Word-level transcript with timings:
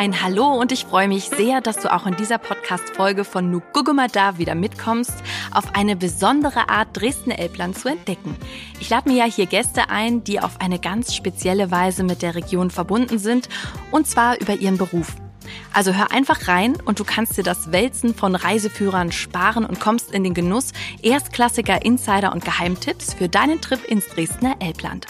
Ein 0.00 0.22
Hallo 0.22 0.54
und 0.54 0.72
ich 0.72 0.86
freue 0.86 1.08
mich 1.08 1.28
sehr, 1.28 1.60
dass 1.60 1.76
du 1.76 1.92
auch 1.92 2.06
in 2.06 2.16
dieser 2.16 2.38
Podcast-Folge 2.38 3.22
von 3.22 3.50
Nugugumada 3.50 4.38
wieder 4.38 4.54
mitkommst, 4.54 5.12
auf 5.52 5.74
eine 5.74 5.94
besondere 5.94 6.70
Art 6.70 6.88
Dresden-Elbland 6.94 7.78
zu 7.78 7.88
entdecken. 7.88 8.34
Ich 8.80 8.88
lade 8.88 9.10
mir 9.10 9.18
ja 9.18 9.24
hier 9.26 9.44
Gäste 9.44 9.90
ein, 9.90 10.24
die 10.24 10.40
auf 10.40 10.58
eine 10.58 10.78
ganz 10.78 11.14
spezielle 11.14 11.70
Weise 11.70 12.02
mit 12.02 12.22
der 12.22 12.34
Region 12.34 12.70
verbunden 12.70 13.18
sind, 13.18 13.50
und 13.90 14.06
zwar 14.06 14.40
über 14.40 14.54
ihren 14.54 14.78
Beruf. 14.78 15.16
Also 15.74 15.92
hör 15.92 16.10
einfach 16.12 16.48
rein 16.48 16.78
und 16.82 16.98
du 16.98 17.04
kannst 17.04 17.36
dir 17.36 17.44
das 17.44 17.70
Wälzen 17.70 18.14
von 18.14 18.34
Reiseführern 18.34 19.12
sparen 19.12 19.66
und 19.66 19.80
kommst 19.80 20.12
in 20.12 20.24
den 20.24 20.32
Genuss 20.32 20.72
erstklassiger 21.02 21.84
Insider 21.84 22.32
und 22.32 22.42
Geheimtipps 22.42 23.12
für 23.12 23.28
deinen 23.28 23.60
Trip 23.60 23.84
ins 23.84 24.06
Dresdner 24.06 24.56
Elbland. 24.60 25.08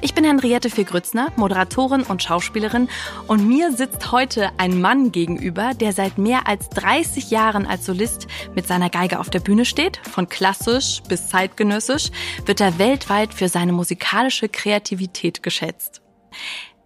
Ich 0.00 0.14
bin 0.14 0.24
Henriette 0.24 0.70
Fee-Grützner, 0.70 1.32
Moderatorin 1.36 2.02
und 2.02 2.22
Schauspielerin 2.22 2.88
und 3.26 3.46
mir 3.46 3.72
sitzt 3.72 4.12
heute 4.12 4.50
ein 4.58 4.80
Mann 4.80 5.12
gegenüber, 5.12 5.72
der 5.74 5.92
seit 5.92 6.18
mehr 6.18 6.46
als 6.46 6.68
30 6.70 7.30
Jahren 7.30 7.66
als 7.66 7.86
Solist 7.86 8.26
mit 8.54 8.66
seiner 8.66 8.90
Geige 8.90 9.20
auf 9.20 9.30
der 9.30 9.40
Bühne 9.40 9.64
steht. 9.64 9.98
Von 10.08 10.28
klassisch 10.28 11.02
bis 11.08 11.28
zeitgenössisch 11.28 12.10
wird 12.46 12.60
er 12.60 12.78
weltweit 12.78 13.34
für 13.34 13.48
seine 13.48 13.72
musikalische 13.72 14.48
Kreativität 14.48 15.42
geschätzt. 15.42 16.02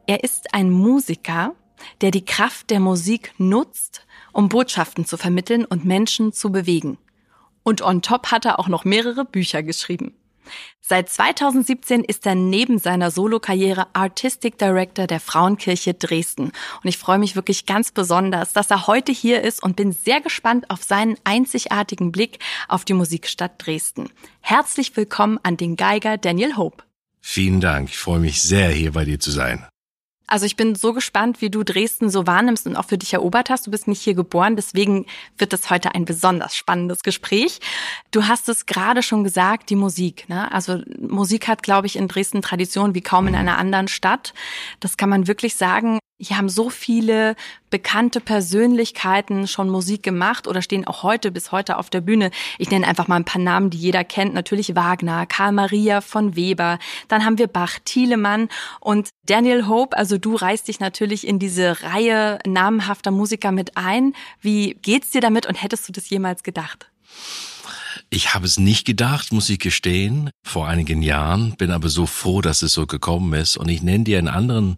Er 0.07 0.23
ist 0.23 0.52
ein 0.52 0.71
Musiker, 0.71 1.55
der 2.01 2.10
die 2.10 2.24
Kraft 2.24 2.71
der 2.71 2.80
Musik 2.80 3.32
nutzt, 3.38 4.07
um 4.32 4.48
Botschaften 4.48 5.05
zu 5.05 5.16
vermitteln 5.16 5.65
und 5.65 5.85
Menschen 5.85 6.32
zu 6.32 6.51
bewegen. 6.51 6.98
Und 7.62 7.82
on 7.82 8.02
top 8.02 8.30
hat 8.30 8.45
er 8.45 8.59
auch 8.59 8.69
noch 8.69 8.85
mehrere 8.85 9.24
Bücher 9.24 9.62
geschrieben. 9.62 10.15
Seit 10.80 11.09
2017 11.09 12.05
ist 12.05 12.27
er 12.27 12.34
neben 12.34 12.79
seiner 12.79 13.11
Solokarriere 13.11 13.87
Artistic 13.95 14.59
Director 14.59 15.07
der 15.07 15.21
Frauenkirche 15.21 15.95
Dresden. 15.95 16.45
Und 16.83 16.89
ich 16.89 16.98
freue 16.98 17.19
mich 17.19 17.37
wirklich 17.37 17.66
ganz 17.66 17.91
besonders, 17.91 18.52
dass 18.52 18.71
er 18.71 18.87
heute 18.87 19.13
hier 19.13 19.43
ist 19.43 19.63
und 19.63 19.77
bin 19.77 19.93
sehr 19.93 20.21
gespannt 20.21 20.68
auf 20.71 20.83
seinen 20.83 21.16
einzigartigen 21.24 22.13
Blick 22.13 22.38
auf 22.68 22.85
die 22.85 22.95
Musikstadt 22.95 23.65
Dresden. 23.65 24.10
Herzlich 24.41 24.96
willkommen 24.96 25.38
an 25.43 25.57
den 25.57 25.77
Geiger 25.77 26.18
Daniel 26.18 26.57
Hope. 26.57 26.85
Vielen 27.21 27.61
Dank. 27.61 27.88
Ich 27.88 27.96
freue 27.96 28.21
mich 28.21 28.43
sehr, 28.43 28.68
hier 28.68 28.93
bei 28.93 29.07
dir 29.07 29.18
zu 29.18 29.30
sein. 29.30 29.66
Also 30.35 30.46
ich 30.46 30.57
bin 30.57 30.74
so 30.74 30.93
gespannt, 30.93 31.40
wie 31.43 31.49
du 31.49 31.63
Dresden 31.63 32.10
so 32.10 32.27
wahrnimmst 32.27 32.66
und 32.66 32.74
auch 32.74 32.87
für 32.87 32.99
dich 32.99 33.15
erobert 33.15 33.51
hast. 33.51 33.68
Du 33.68 33.71
bist 33.71 33.87
nicht 33.87 34.02
hier 34.02 34.15
geboren, 34.15 34.57
deswegen 34.57 35.07
wird 35.38 35.52
es 35.52 35.71
heute 35.71 35.95
ein 35.95 36.07
besonders 36.07 36.57
spannendes 36.57 37.04
Gespräch. 37.04 37.60
Du 38.10 38.27
hast 38.27 38.49
es 38.49 38.66
gerade 38.66 39.05
schon 39.05 39.23
gesagt, 39.23 39.71
die 39.71 39.77
Musik. 39.77 40.29
Ne? 40.29 40.51
Also 40.51 40.82
Musik 40.99 41.46
hat, 41.46 41.62
glaube 41.62 41.87
ich, 41.87 41.95
in 41.95 42.09
Dresden 42.09 42.43
Tradition 42.43 42.96
wie 42.96 43.01
kaum 43.01 43.29
in 43.29 43.37
einer 43.37 43.59
anderen 43.59 43.87
Stadt. 43.87 44.35
Das 44.80 44.96
kann 44.96 45.09
man 45.09 45.29
wirklich 45.29 45.55
sagen. 45.55 46.01
Hier 46.25 46.39
haben 46.39 46.49
so 46.49 46.71
viele 46.71 47.37
bekannte 47.71 48.21
Persönlichkeiten 48.21 49.47
schon 49.47 49.69
Musik 49.69 50.03
gemacht 50.03 50.47
oder 50.47 50.63
stehen 50.63 50.87
auch 50.87 51.03
heute 51.03 51.30
bis 51.30 51.53
heute 51.53 51.77
auf 51.77 51.91
der 51.91 52.01
Bühne. 52.01 52.30
Ich 52.59 52.71
nenne 52.71 52.87
einfach 52.87 53.09
mal 53.09 53.17
ein 53.17 53.25
paar 53.25 53.41
Namen, 53.41 53.71
die 53.71 53.79
jeder 53.79 54.05
kennt. 54.05 54.33
Natürlich 54.35 54.75
Wagner, 54.75 55.27
Karl 55.27 55.52
Maria 55.52 56.01
von 56.01 56.37
Weber. 56.37 56.79
Dann 57.09 57.25
haben 57.25 57.39
wir 57.39 57.47
Bach, 57.47 57.79
Thielemann 57.85 58.49
und 58.80 59.11
Daniel 59.27 59.67
Hope. 59.67 59.97
Also 59.97 60.19
du 60.19 60.35
reißt 60.35 60.69
dich 60.69 60.80
natürlich 60.80 61.27
in 61.27 61.39
diese 61.39 61.83
Reihe 61.83 62.39
namenhafter 62.47 63.11
Musiker 63.11 63.52
mit 63.52 63.77
ein. 63.77 64.15
Wie 64.41 64.75
geht's 64.83 65.11
dir 65.11 65.21
damit 65.21 65.47
und 65.47 65.62
hättest 65.62 65.89
du 65.89 65.93
das 65.93 66.09
jemals 66.09 66.43
gedacht? 66.43 66.91
Ich 68.10 68.34
habe 68.34 68.47
es 68.47 68.59
nicht 68.59 68.84
gedacht, 68.84 69.32
muss 69.32 69.48
ich 69.50 69.59
gestehen, 69.59 70.31
vor 70.42 70.69
einigen 70.69 71.03
Jahren, 71.03 71.56
bin 71.56 71.70
aber 71.70 71.88
so 71.88 72.06
froh, 72.06 72.41
dass 72.41 72.62
es 72.62 72.72
so 72.72 72.87
gekommen 72.87 73.32
ist. 73.34 73.56
Und 73.56 73.69
ich 73.69 73.82
nenne 73.82 74.04
dir 74.04 74.19
einen 74.19 74.28
anderen 74.28 74.76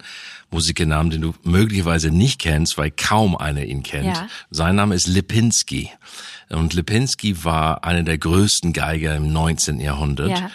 Musikernamen, 0.51 1.11
den 1.11 1.23
du 1.23 1.35
möglicherweise 1.43 2.11
nicht 2.11 2.41
kennst, 2.41 2.79
weil 2.79 2.91
kaum 2.91 3.37
einer 3.37 3.65
ihn 3.65 3.83
kennt. 3.83 4.07
Ja. 4.07 4.29
Sein 4.51 4.77
Name 4.77 4.95
ist 4.95 5.07
Lipinski. 5.07 5.91
Und 6.49 6.75
Lipinski 6.75 7.45
war 7.45 7.85
einer 7.85 8.03
der 8.03 8.19
größten 8.19 8.73
Geiger 8.73 9.17
im 9.17 9.33
19. 9.33 9.81
Jahrhundert. 9.81 10.31
Ja. 10.31 10.51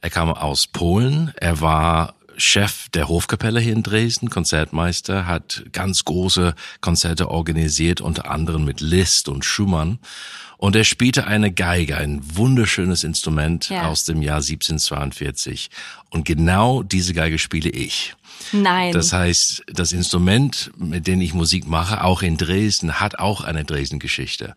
Er 0.00 0.10
kam 0.10 0.28
aus 0.30 0.66
Polen. 0.66 1.32
Er 1.36 1.60
war 1.60 2.14
Chef 2.36 2.88
der 2.90 3.08
Hofkapelle 3.08 3.60
hier 3.60 3.72
in 3.72 3.82
Dresden, 3.82 4.30
Konzertmeister, 4.30 5.26
hat 5.26 5.64
ganz 5.72 6.04
große 6.04 6.54
Konzerte 6.80 7.30
organisiert, 7.30 8.00
unter 8.00 8.30
anderem 8.30 8.64
mit 8.64 8.80
Liszt 8.80 9.28
und 9.28 9.44
Schumann. 9.44 9.98
Und 10.56 10.76
er 10.76 10.84
spielte 10.84 11.26
eine 11.26 11.52
Geige, 11.52 11.96
ein 11.96 12.20
wunderschönes 12.36 13.04
Instrument 13.04 13.68
ja. 13.68 13.88
aus 13.88 14.04
dem 14.04 14.22
Jahr 14.22 14.36
1742. 14.36 15.70
Und 16.10 16.24
genau 16.24 16.82
diese 16.82 17.12
Geige 17.12 17.38
spiele 17.38 17.70
ich. 17.70 18.14
Nein. 18.52 18.92
Das 18.92 19.12
heißt, 19.12 19.64
das 19.66 19.92
Instrument, 19.92 20.70
mit 20.76 21.06
dem 21.06 21.20
ich 21.20 21.34
Musik 21.34 21.66
mache, 21.66 22.04
auch 22.04 22.22
in 22.22 22.36
Dresden, 22.36 23.00
hat 23.00 23.18
auch 23.18 23.42
eine 23.42 23.64
Dresden-Geschichte. 23.64 24.54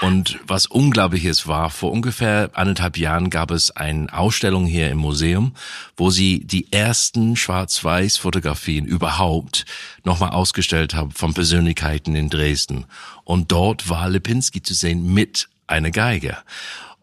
Und 0.00 0.38
was 0.46 0.66
unglaublich 0.66 1.24
ist, 1.24 1.46
war, 1.46 1.70
vor 1.70 1.92
ungefähr 1.92 2.50
anderthalb 2.54 2.96
Jahren 2.96 3.30
gab 3.30 3.50
es 3.50 3.70
eine 3.70 4.12
Ausstellung 4.12 4.66
hier 4.66 4.90
im 4.90 4.98
Museum, 4.98 5.54
wo 5.96 6.10
sie 6.10 6.40
die 6.44 6.72
ersten 6.72 7.36
Schwarz-Weiß-Fotografien 7.36 8.86
überhaupt 8.86 9.66
nochmal 10.04 10.30
ausgestellt 10.30 10.94
haben 10.94 11.10
von 11.10 11.34
Persönlichkeiten 11.34 12.16
in 12.16 12.30
Dresden. 12.30 12.86
Und 13.24 13.52
dort 13.52 13.88
war 13.88 14.08
Lipinski 14.08 14.62
zu 14.62 14.74
sehen 14.74 15.12
mit 15.12 15.48
einer 15.66 15.90
Geige. 15.90 16.38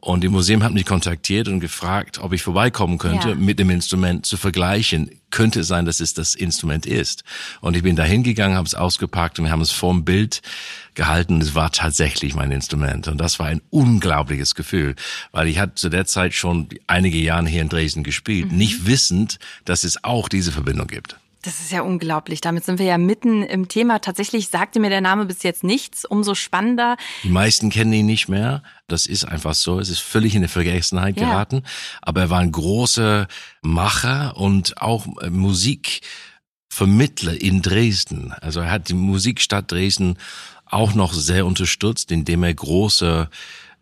Und 0.02 0.24
im 0.24 0.32
Museum 0.32 0.64
hat 0.64 0.74
mich 0.74 0.86
kontaktiert 0.86 1.48
und 1.48 1.60
gefragt, 1.60 2.18
ob 2.18 2.34
ich 2.34 2.42
vorbeikommen 2.42 2.98
könnte, 2.98 3.30
ja. 3.30 3.36
mit 3.36 3.60
dem 3.60 3.70
Instrument 3.70 4.26
zu 4.26 4.36
vergleichen. 4.36 5.12
Könnte 5.30 5.60
es 5.60 5.68
sein, 5.68 5.86
dass 5.86 6.00
es 6.00 6.16
das 6.16 6.34
Instrument 6.34 6.88
ist. 6.88 7.24
Und 7.62 7.78
ich 7.78 7.84
bin 7.84 7.96
da 7.96 8.04
hingegangen, 8.04 8.58
habe 8.58 8.66
es 8.66 8.74
ausgepackt 8.74 9.38
und 9.38 9.46
wir 9.46 9.52
haben 9.52 9.62
es 9.62 9.70
vorm 9.70 10.04
Bild 10.04 10.42
gehalten. 10.96 11.40
Es 11.40 11.54
war 11.54 11.72
tatsächlich 11.72 12.34
mein 12.34 12.52
Instrument. 12.52 13.08
Und 13.08 13.20
das 13.20 13.38
war 13.38 13.46
ein 13.46 13.62
unglaubliches 13.70 14.56
Gefühl, 14.56 14.96
weil 15.32 15.48
ich 15.48 15.60
hatte 15.60 15.76
zu 15.76 15.90
der 15.90 16.08
Zeit 16.08 16.34
schon 16.34 16.68
einige 16.88 17.20
Jahre 17.20 17.48
hier 17.48 17.62
in 17.62 17.70
Dresden 17.70 18.04
gespielt, 18.04 18.52
mhm. 18.52 18.58
nicht 18.58 18.88
wissend, 18.88 19.38
dass 19.66 19.84
es 19.84 20.04
auch 20.04 20.30
diese 20.30 20.52
Verbindung 20.52 20.88
gibt. 20.88 21.16
Das 21.44 21.60
ist 21.60 21.72
ja 21.72 21.82
unglaublich. 21.82 22.40
Damit 22.42 22.66
sind 22.66 22.78
wir 22.78 22.86
ja 22.86 23.00
mitten 23.00 23.42
im 23.42 23.68
Thema. 23.68 23.98
Tatsächlich 24.00 24.50
sagte 24.50 24.80
mir 24.80 24.92
der 24.92 25.02
Name 25.02 25.26
bis 25.26 25.42
jetzt 25.42 25.64
nichts. 25.64 26.06
Umso 26.06 26.36
spannender. 26.36 26.98
Die 27.24 27.30
meisten 27.30 27.72
kennen 27.72 27.94
ihn 27.94 28.06
nicht 28.06 28.28
mehr. 28.28 28.62
Das 28.88 29.08
ist 29.08 29.26
einfach 29.26 29.56
so. 29.56 29.80
Es 29.80 29.90
ist 29.90 30.02
völlig 30.02 30.36
in 30.36 30.44
die 30.44 30.48
Vergessenheit 30.48 31.20
ja. 31.20 31.28
geraten. 31.28 31.64
Aber 32.02 32.22
er 32.22 32.30
war 32.30 32.38
ein 32.40 32.52
großer 32.52 33.28
Macher 33.64 34.38
und 34.38 34.80
auch 34.82 35.08
äh, 35.22 35.32
Musikvermittler 35.32 37.42
in 37.42 37.64
Dresden. 37.64 38.34
Also 38.34 38.60
er 38.60 38.70
hat 38.70 38.90
die 38.90 38.94
Musikstadt 38.94 39.72
Dresden 39.72 40.20
auch 40.68 40.94
noch 40.94 41.14
sehr 41.14 41.48
unterstützt, 41.48 42.12
indem 42.12 42.44
er 42.44 42.54
große 42.54 43.32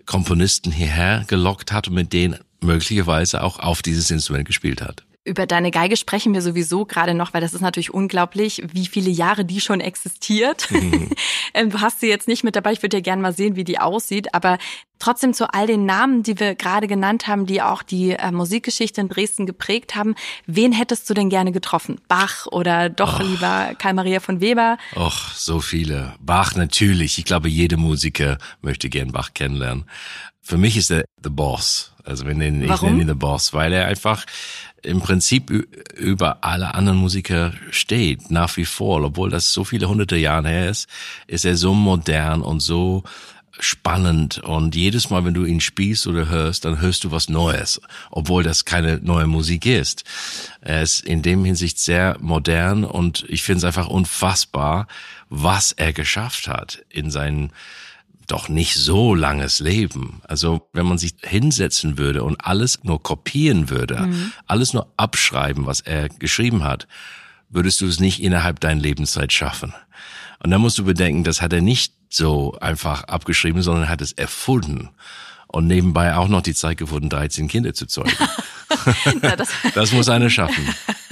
Komponisten 0.06 0.72
hierher 0.72 1.25
gelockt 1.28 1.74
hat 1.74 1.90
und 1.90 1.94
mit 1.94 2.14
denen 2.14 2.40
möglicherweise 2.62 3.44
auch 3.44 3.59
auf 3.59 3.81
dieses 3.81 4.09
Instrument 4.12 4.46
gespielt 4.46 4.81
hat. 4.81 5.03
Über 5.30 5.46
deine 5.46 5.70
Geige 5.70 5.96
sprechen 5.96 6.34
wir 6.34 6.42
sowieso 6.42 6.86
gerade 6.86 7.14
noch, 7.14 7.36
weil 7.36 7.42
das 7.42 7.54
ist 7.54 7.62
natürlich 7.62 7.94
unglaublich, 7.94 8.64
wie 8.74 8.88
viele 8.88 9.12
Jahre 9.12 9.46
die 9.46 9.62
schon 9.62 9.80
existiert. 9.80 10.70
Mhm. 10.72 11.10
Ähm, 11.56 11.72
du 11.72 11.82
hast 11.82 12.00
sie 12.00 12.08
jetzt 12.08 12.28
nicht 12.28 12.44
mit 12.44 12.56
dabei, 12.56 12.74
ich 12.74 12.84
würde 12.84 12.98
ja 12.98 13.02
gerne 13.02 13.24
mal 13.24 13.34
sehen, 13.34 13.56
wie 13.56 13.64
die 13.64 13.80
aussieht, 13.80 14.36
aber 14.36 14.60
trotzdem 15.00 15.34
zu 15.34 15.52
all 15.52 15.66
den 15.66 15.86
Namen, 15.86 16.22
die 16.22 16.40
wir 16.40 16.54
gerade 16.54 16.86
genannt 16.86 17.28
haben, 17.28 17.48
die 17.48 17.62
auch 17.64 17.82
die 17.82 18.12
äh, 18.12 18.32
Musikgeschichte 18.32 19.02
in 19.02 19.10
Dresden 19.10 19.48
geprägt 19.48 19.96
haben, 19.96 20.14
wen 20.46 20.72
hättest 20.72 21.10
du 21.10 21.16
denn 21.16 21.30
gerne 21.30 21.52
getroffen? 21.52 22.00
Bach 22.08 22.46
oder 22.48 22.90
doch 22.90 23.20
Och. 23.20 23.26
lieber 23.26 23.72
Karl 23.80 23.96
Maria 23.96 24.20
von 24.20 24.42
Weber? 24.42 24.78
Och, 24.96 25.32
so 25.34 25.60
viele. 25.60 26.14
Bach 26.20 26.56
natürlich. 26.56 27.18
Ich 27.18 27.26
glaube, 27.26 27.50
jede 27.50 27.78
Musiker 27.78 28.38
möchte 28.62 28.90
gern 28.90 29.12
Bach 29.12 29.34
kennenlernen. 29.34 29.86
Für 30.42 30.58
mich 30.58 30.78
ist 30.78 30.92
er 30.92 31.06
the 31.24 31.30
boss. 31.30 31.94
Also 32.04 32.26
nennen, 32.26 32.64
ich 32.64 32.82
nenne 32.82 33.02
ihn 33.02 33.08
the 33.08 33.14
boss, 33.14 33.54
weil 33.54 33.72
er 33.72 33.86
einfach 33.86 34.26
im 34.84 35.02
Prinzip 35.02 35.50
über 35.96 36.44
alle 36.44 36.74
anderen 36.74 37.00
Musiker 37.00 37.54
steht, 37.72 38.31
nach 38.31 38.56
wie 38.58 38.66
vor, 38.66 39.04
obwohl 39.04 39.30
das 39.30 39.54
so 39.54 39.64
viele 39.64 39.90
hunderte 39.90 40.18
Jahre 40.18 40.50
her 40.50 40.70
ist, 40.70 40.88
ist 41.28 41.46
er 41.46 41.58
so 41.58 41.74
modern 41.74 42.42
und 42.42 42.60
so 42.60 43.04
spannend 43.60 44.40
und 44.40 44.76
jedes 44.76 45.10
Mal, 45.10 45.26
wenn 45.26 45.34
du 45.34 45.44
ihn 45.46 45.60
spielst 45.60 46.08
oder 46.08 46.30
hörst, 46.30 46.66
dann 46.66 46.80
hörst 46.80 47.04
du 47.04 47.12
was 47.12 47.30
Neues, 47.30 47.81
obwohl 48.10 48.42
das 48.42 48.66
keine 48.66 49.00
neue 49.04 49.28
Musik 49.28 49.66
ist. 49.66 50.04
Er 50.62 50.82
ist 50.82 51.02
in 51.02 51.22
dem 51.22 51.44
Hinsicht 51.44 51.78
sehr 51.78 52.18
modern 52.22 52.86
und 52.86 53.25
ich 53.28 53.44
finde 53.44 53.60
es 53.60 53.64
einfach 53.66 53.88
unfassbar, 53.88 54.88
was 55.30 55.74
er 55.74 55.94
geschafft 55.94 56.48
hat 56.48 56.84
in 56.90 57.12
seinen 57.12 57.52
doch 58.31 58.50
nicht 58.50 58.76
so 58.76 59.16
langes 59.16 59.60
Leben. 59.60 60.22
Also 60.28 60.68
wenn 60.74 60.86
man 60.86 60.98
sich 60.98 61.16
hinsetzen 61.22 61.98
würde 61.98 62.24
und 62.24 62.46
alles 62.46 62.84
nur 62.84 63.02
kopieren 63.02 63.70
würde, 63.70 64.08
mhm. 64.08 64.31
alles 64.46 64.74
nur 64.74 64.92
abschreiben, 64.98 65.66
was 65.66 65.81
er 65.81 66.10
geschrieben 66.10 66.64
hat, 66.64 66.88
würdest 67.50 67.81
du 67.81 67.88
es 67.88 68.00
nicht 68.00 68.22
innerhalb 68.22 68.60
deiner 68.60 68.81
Lebenszeit 68.81 69.34
schaffen. 69.34 69.74
Und 70.42 70.52
dann 70.52 70.62
musst 70.62 70.78
du 70.78 70.86
bedenken, 70.86 71.24
das 71.24 71.42
hat 71.42 71.54
er 71.54 71.62
nicht 71.62 71.94
so 72.10 72.58
einfach 72.62 73.04
abgeschrieben, 73.04 73.62
sondern 73.62 73.90
hat 73.90 74.02
es 74.02 74.12
erfunden. 74.12 74.90
Und 75.48 75.66
nebenbei 75.66 76.16
auch 76.16 76.28
noch 76.28 76.44
die 76.44 76.54
Zeit 76.54 76.78
gefunden, 76.78 77.10
13 77.10 77.48
Kinder 77.48 77.74
zu 77.74 77.88
zeugen. 77.88 78.12
das, 79.22 79.50
das 79.74 79.92
muss 79.92 80.08
einer 80.08 80.30
schaffen. 80.30 80.68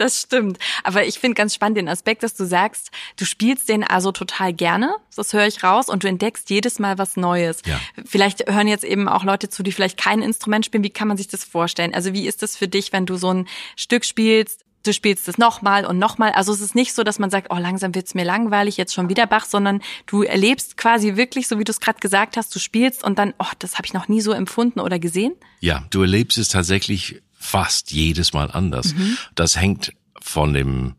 Das 0.00 0.22
stimmt. 0.22 0.58
Aber 0.82 1.04
ich 1.04 1.18
finde 1.18 1.34
ganz 1.34 1.54
spannend 1.54 1.76
den 1.76 1.88
Aspekt, 1.88 2.22
dass 2.22 2.34
du 2.34 2.46
sagst, 2.46 2.90
du 3.16 3.26
spielst 3.26 3.68
den 3.68 3.84
also 3.84 4.12
total 4.12 4.54
gerne. 4.54 4.96
Das 5.14 5.34
höre 5.34 5.46
ich 5.46 5.62
raus 5.62 5.90
und 5.90 6.04
du 6.04 6.08
entdeckst 6.08 6.48
jedes 6.48 6.78
Mal 6.78 6.96
was 6.96 7.18
Neues. 7.18 7.60
Ja. 7.66 7.78
Vielleicht 8.06 8.50
hören 8.50 8.66
jetzt 8.66 8.84
eben 8.84 9.08
auch 9.08 9.24
Leute 9.24 9.50
zu, 9.50 9.62
die 9.62 9.72
vielleicht 9.72 9.98
kein 9.98 10.22
Instrument 10.22 10.64
spielen. 10.64 10.84
Wie 10.84 10.90
kann 10.90 11.06
man 11.06 11.18
sich 11.18 11.28
das 11.28 11.44
vorstellen? 11.44 11.92
Also 11.92 12.14
wie 12.14 12.26
ist 12.26 12.42
das 12.42 12.56
für 12.56 12.66
dich, 12.66 12.94
wenn 12.94 13.04
du 13.04 13.16
so 13.16 13.30
ein 13.30 13.46
Stück 13.76 14.06
spielst? 14.06 14.64
Du 14.84 14.94
spielst 14.94 15.28
es 15.28 15.36
nochmal 15.36 15.84
und 15.84 15.98
nochmal. 15.98 16.32
Also 16.32 16.54
es 16.54 16.62
ist 16.62 16.74
nicht 16.74 16.94
so, 16.94 17.02
dass 17.02 17.18
man 17.18 17.28
sagt, 17.28 17.48
oh, 17.50 17.58
langsam 17.58 17.94
wird's 17.94 18.14
mir 18.14 18.24
langweilig, 18.24 18.78
jetzt 18.78 18.94
schon 18.94 19.10
wieder 19.10 19.26
Bach, 19.26 19.44
sondern 19.44 19.82
du 20.06 20.22
erlebst 20.22 20.78
quasi 20.78 21.16
wirklich, 21.16 21.46
so 21.46 21.58
wie 21.58 21.64
du 21.64 21.72
es 21.72 21.80
gerade 21.80 22.00
gesagt 22.00 22.38
hast, 22.38 22.54
du 22.54 22.58
spielst 22.58 23.04
und 23.04 23.18
dann, 23.18 23.34
oh, 23.38 23.52
das 23.58 23.74
habe 23.74 23.84
ich 23.84 23.92
noch 23.92 24.08
nie 24.08 24.22
so 24.22 24.32
empfunden 24.32 24.80
oder 24.80 24.98
gesehen. 24.98 25.34
Ja, 25.60 25.84
du 25.90 26.00
erlebst 26.00 26.38
es 26.38 26.48
tatsächlich 26.48 27.20
fast 27.40 27.90
jedes 27.90 28.32
Mal 28.34 28.50
anders. 28.50 28.94
Mhm. 28.94 29.16
Das 29.34 29.56
hängt 29.56 29.92
von 30.20 30.52
dem 30.52 30.94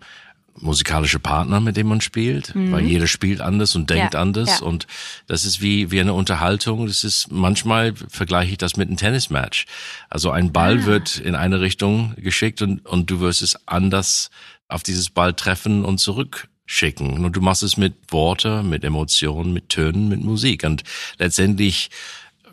musikalische 0.55 1.19
Partner, 1.19 1.59
mit 1.59 1.77
dem 1.77 1.87
man 1.87 2.01
spielt, 2.01 2.53
mhm. 2.53 2.71
weil 2.71 2.83
jeder 2.85 3.07
spielt 3.07 3.41
anders 3.41 3.75
und 3.75 3.89
denkt 3.89 4.15
ja, 4.15 4.19
anders 4.19 4.59
ja. 4.59 4.65
und 4.65 4.85
das 5.27 5.45
ist 5.45 5.61
wie 5.61 5.91
wie 5.91 6.01
eine 6.01 6.13
Unterhaltung. 6.13 6.87
Das 6.87 7.03
ist 7.03 7.31
manchmal 7.31 7.93
vergleiche 7.95 8.51
ich 8.51 8.57
das 8.57 8.75
mit 8.75 8.87
einem 8.87 8.97
Tennismatch. 8.97 9.65
Also 10.09 10.31
ein 10.31 10.51
Ball 10.51 10.79
ah. 10.79 10.85
wird 10.85 11.17
in 11.17 11.35
eine 11.35 11.61
Richtung 11.61 12.15
geschickt 12.17 12.61
und 12.61 12.85
und 12.85 13.09
du 13.09 13.19
wirst 13.21 13.41
es 13.41 13.67
anders 13.67 14.29
auf 14.67 14.83
dieses 14.83 15.09
Ball 15.09 15.33
treffen 15.33 15.85
und 15.85 15.99
zurückschicken. 15.99 17.23
Und 17.23 17.35
du 17.35 17.41
machst 17.41 17.63
es 17.63 17.77
mit 17.77 17.95
Worte, 18.09 18.63
mit 18.63 18.83
Emotionen, 18.83 19.53
mit 19.53 19.69
Tönen, 19.69 20.09
mit 20.09 20.21
Musik 20.21 20.63
und 20.63 20.83
letztendlich 21.17 21.89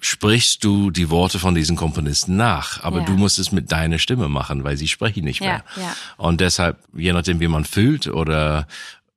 sprichst 0.01 0.65
du 0.65 0.91
die 0.91 1.11
Worte 1.11 1.39
von 1.39 1.55
diesen 1.55 1.77
Komponisten 1.77 2.37
nach, 2.37 2.83
aber 2.83 3.01
ja. 3.01 3.05
du 3.05 3.13
musst 3.13 3.39
es 3.39 3.53
mit 3.53 3.73
deiner 3.73 3.99
Stimme 3.99 4.29
machen, 4.29 4.65
weil 4.65 4.77
sie 4.77 4.89
sprechen 4.89 5.25
nicht 5.25 5.41
mehr. 5.41 5.65
Ja, 5.77 5.83
ja. 5.83 5.97
Und 6.17 6.41
deshalb, 6.41 6.79
je 6.95 7.13
nachdem, 7.13 7.41
wie 7.41 7.49
man 7.49 7.65
fühlt 7.65 8.07
oder 8.09 8.67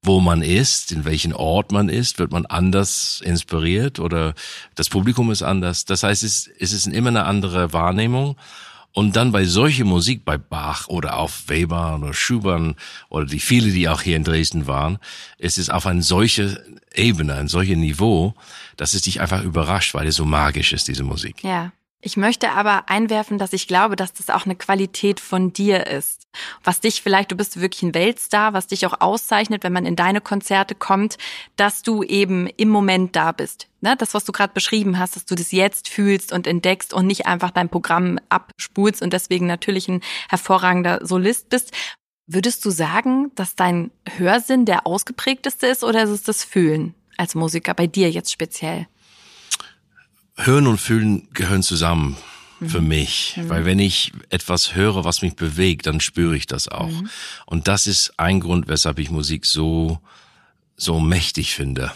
wo 0.04 0.20
man 0.20 0.42
ist, 0.42 0.92
in 0.92 1.06
welchen 1.06 1.34
Ort 1.34 1.72
man 1.72 1.88
ist, 1.88 2.18
wird 2.18 2.32
man 2.32 2.46
anders 2.48 3.22
inspiriert 3.24 4.00
oder 4.00 4.34
das 4.74 4.90
Publikum 4.90 5.30
ist 5.32 5.44
anders. 5.44 5.86
Das 5.86 6.04
heißt, 6.04 6.24
es, 6.24 6.50
es 6.60 6.74
ist 6.74 6.88
immer 6.88 7.10
eine 7.10 7.26
andere 7.26 7.72
Wahrnehmung. 7.72 8.36
Und 8.94 9.16
dann 9.16 9.32
bei 9.32 9.46
solcher 9.46 9.86
Musik, 9.86 10.26
bei 10.26 10.38
Bach 10.38 10.88
oder 10.88 11.18
auf 11.18 11.48
Weber 11.48 11.98
oder 11.98 12.14
Schubert 12.14 12.76
oder 13.10 13.26
die 13.26 13.40
viele, 13.40 13.72
die 13.72 13.88
auch 13.88 14.02
hier 14.02 14.18
in 14.18 14.24
Dresden 14.24 14.68
waren, 14.68 15.00
ist 15.38 15.58
es 15.58 15.70
auf 15.70 15.86
eine 15.86 16.02
solche 16.02 16.64
Ebene, 16.94 17.36
ein 17.36 17.48
solches 17.48 17.78
Niveau, 17.78 18.34
dass 18.76 18.94
es 18.94 19.04
dich 19.04 19.22
einfach 19.22 19.44
überrascht, 19.44 19.94
weil 19.94 20.08
es 20.08 20.16
so 20.16 20.26
magisch 20.26 20.74
ist, 20.74 20.88
diese 20.88 21.04
Musik. 21.04 21.44
Ja. 21.44 21.72
Ich 22.04 22.18
möchte 22.18 22.52
aber 22.52 22.90
einwerfen, 22.90 23.38
dass 23.38 23.54
ich 23.54 23.68
glaube, 23.68 23.96
dass 23.96 24.12
das 24.12 24.32
auch 24.32 24.46
eine 24.46 24.56
Qualität 24.56 25.20
von 25.20 25.54
dir 25.54 25.86
ist. 25.86 26.28
Was 26.64 26.80
dich 26.80 27.04
vielleicht, 27.04 27.32
du 27.32 27.36
bist 27.36 27.62
wirklich 27.62 27.84
ein 27.84 27.94
Weltstar, 27.94 28.54
was 28.54 28.66
dich 28.66 28.88
auch 28.88 29.02
auszeichnet, 29.02 29.64
wenn 29.64 29.74
man 29.74 29.86
in 29.86 29.96
deine 29.96 30.20
Konzerte 30.20 30.74
kommt, 30.74 31.20
dass 31.58 31.84
du 31.84 32.02
eben 32.02 32.48
im 32.48 32.70
Moment 32.70 33.16
da 33.16 33.32
bist. 33.32 33.68
Ne? 33.82 33.96
Das, 33.96 34.16
was 34.16 34.26
du 34.26 34.32
gerade 34.32 34.54
beschrieben 34.54 34.98
hast, 34.98 35.16
dass 35.16 35.26
du 35.26 35.36
das 35.36 35.52
jetzt 35.52 35.90
fühlst 35.90 36.34
und 36.34 36.48
entdeckst 36.48 36.92
und 36.92 37.06
nicht 37.06 37.28
einfach 37.28 37.52
dein 37.52 37.70
Programm 37.70 38.20
abspulst 38.30 39.04
und 39.04 39.14
deswegen 39.14 39.46
natürlich 39.46 39.88
ein 39.88 40.02
hervorragender 40.30 41.06
Solist 41.06 41.50
bist. 41.50 41.72
Würdest 42.26 42.66
du 42.66 42.72
sagen, 42.72 43.32
dass 43.36 43.56
dein 43.56 43.92
Hörsinn 44.18 44.66
der 44.66 44.88
ausgeprägteste 44.88 45.68
ist 45.68 45.84
oder 45.84 46.04
ist 46.04 46.10
es 46.10 46.24
das 46.24 46.44
Fühlen 46.44 46.96
als 47.18 47.36
Musiker, 47.36 47.76
bei 47.76 47.86
dir 47.86 48.10
jetzt 48.10 48.32
speziell? 48.32 48.88
Hören 50.46 50.68
und 50.68 50.80
Fühlen 50.80 51.28
gehören 51.34 51.64
zusammen 51.64 52.18
für 52.66 52.82
mhm. 52.82 52.88
mich, 52.88 53.38
mhm. 53.38 53.50
weil 53.50 53.66
wenn 53.66 53.80
ich 53.80 54.12
etwas 54.30 54.76
höre, 54.76 55.04
was 55.04 55.22
mich 55.22 55.36
bewegt, 55.36 55.88
dann 55.88 56.00
spüre 56.00 56.36
ich 56.36 56.46
das 56.46 56.68
auch. 56.68 56.90
Mhm. 56.90 57.10
Und 57.46 57.68
das 57.68 57.88
ist 57.88 58.14
ein 58.18 58.40
Grund, 58.40 58.68
weshalb 58.68 59.00
ich 59.00 59.10
Musik 59.10 59.46
so 59.46 60.00
so 60.78 61.00
mächtig 61.00 61.54
finde. 61.54 61.92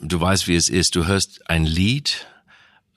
Du 0.00 0.18
weißt, 0.18 0.48
wie 0.48 0.56
es 0.56 0.70
ist. 0.70 0.96
Du 0.96 1.06
hörst 1.06 1.48
ein 1.50 1.66
Lied 1.66 2.26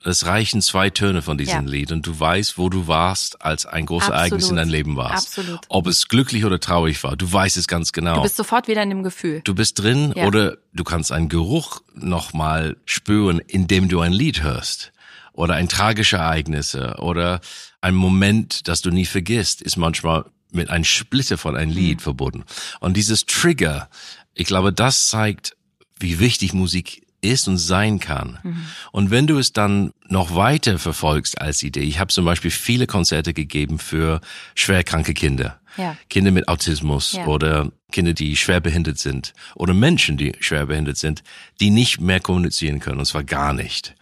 es 0.04 0.26
reichen 0.26 0.60
zwei 0.60 0.90
Töne 0.90 1.22
von 1.22 1.38
diesem 1.38 1.66
ja. 1.66 1.70
Lied 1.70 1.92
und 1.92 2.06
du 2.06 2.18
weißt, 2.18 2.58
wo 2.58 2.68
du 2.68 2.86
warst, 2.86 3.40
als 3.42 3.66
ein 3.66 3.86
großes 3.86 4.10
Absolut. 4.10 4.20
Ereignis 4.20 4.50
in 4.50 4.56
deinem 4.56 4.68
Leben 4.68 4.96
warst. 4.96 5.38
Absolut. 5.38 5.60
Ob 5.68 5.86
es 5.86 6.08
glücklich 6.08 6.44
oder 6.44 6.60
traurig 6.60 7.02
war, 7.04 7.16
du 7.16 7.30
weißt 7.30 7.56
es 7.56 7.66
ganz 7.66 7.92
genau. 7.92 8.16
Du 8.16 8.22
bist 8.22 8.36
sofort 8.36 8.68
wieder 8.68 8.82
in 8.82 8.90
dem 8.90 9.02
Gefühl. 9.02 9.40
Du 9.44 9.54
bist 9.54 9.78
drin 9.78 10.12
ja. 10.14 10.26
oder 10.26 10.56
du 10.72 10.84
kannst 10.84 11.10
einen 11.10 11.28
Geruch 11.28 11.80
nochmal 11.94 12.76
spüren, 12.84 13.38
indem 13.38 13.88
du 13.88 14.00
ein 14.00 14.12
Lied 14.12 14.42
hörst. 14.42 14.92
Oder 15.32 15.54
ein 15.54 15.68
tragische 15.68 16.18
Ereignisse 16.18 16.96
oder 16.98 17.40
ein 17.80 17.96
Moment, 17.96 18.68
das 18.68 18.82
du 18.82 18.90
nie 18.90 19.04
vergisst, 19.04 19.62
ist 19.62 19.76
manchmal 19.76 20.26
mit 20.52 20.70
einem 20.70 20.84
Splitter 20.84 21.38
von 21.38 21.56
einem 21.56 21.72
Lied 21.72 21.98
mhm. 21.98 22.02
verbunden. 22.02 22.44
Und 22.78 22.96
dieses 22.96 23.26
Trigger, 23.26 23.88
ich 24.34 24.46
glaube, 24.46 24.72
das 24.72 25.08
zeigt, 25.08 25.56
wie 25.98 26.20
wichtig 26.20 26.52
Musik 26.52 27.03
ist 27.24 27.48
und 27.48 27.56
sein 27.56 27.98
kann. 27.98 28.38
Mhm. 28.42 28.66
Und 28.92 29.10
wenn 29.10 29.26
du 29.26 29.38
es 29.38 29.52
dann 29.52 29.92
noch 30.08 30.34
weiter 30.34 30.78
verfolgst 30.78 31.40
als 31.40 31.62
Idee, 31.62 31.80
ich 31.80 31.98
habe 31.98 32.12
zum 32.12 32.24
Beispiel 32.24 32.50
viele 32.50 32.86
Konzerte 32.86 33.32
gegeben 33.32 33.78
für 33.78 34.20
schwerkranke 34.54 35.14
Kinder. 35.14 35.60
Ja. 35.76 35.96
Kinder 36.08 36.30
mit 36.30 36.46
Autismus 36.46 37.14
ja. 37.14 37.26
oder 37.26 37.72
Kinder, 37.90 38.12
die 38.12 38.36
schwerbehindert 38.36 38.98
sind 38.98 39.32
oder 39.56 39.74
Menschen, 39.74 40.16
die 40.16 40.32
schwerbehindert 40.38 40.96
sind, 40.96 41.24
die 41.60 41.70
nicht 41.70 42.00
mehr 42.00 42.20
kommunizieren 42.20 42.78
können, 42.78 43.00
und 43.00 43.06
zwar 43.06 43.24
gar 43.24 43.52
nicht. 43.52 43.96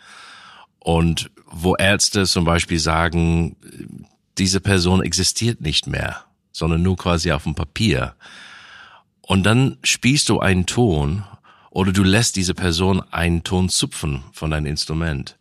Und 0.78 1.30
wo 1.46 1.76
Ärzte 1.76 2.26
zum 2.26 2.44
Beispiel 2.44 2.78
sagen, 2.78 3.56
diese 4.38 4.60
Person 4.60 5.02
existiert 5.02 5.60
nicht 5.60 5.86
mehr, 5.86 6.24
sondern 6.50 6.82
nur 6.82 6.96
quasi 6.96 7.32
auf 7.32 7.44
dem 7.44 7.54
Papier. 7.54 8.14
Und 9.22 9.44
dann 9.44 9.78
spielst 9.82 10.28
du 10.28 10.40
einen 10.40 10.66
Ton 10.66 11.24
oder 11.72 11.90
du 11.92 12.02
lässt 12.02 12.36
diese 12.36 12.52
Person 12.52 13.00
einen 13.10 13.44
Ton 13.44 13.70
zupfen 13.70 14.22
von 14.32 14.50
deinem 14.50 14.66
Instrument. 14.66 15.38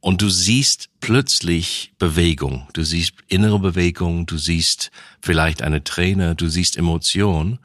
Und 0.00 0.20
du 0.20 0.28
siehst 0.28 0.90
plötzlich 1.00 1.92
Bewegung. 1.96 2.68
Du 2.72 2.82
siehst 2.82 3.14
innere 3.28 3.60
Bewegung, 3.60 4.26
du 4.26 4.36
siehst 4.36 4.90
vielleicht 5.22 5.62
eine 5.62 5.84
Träne, 5.84 6.34
du 6.34 6.48
siehst 6.48 6.76
Emotion. 6.76 7.60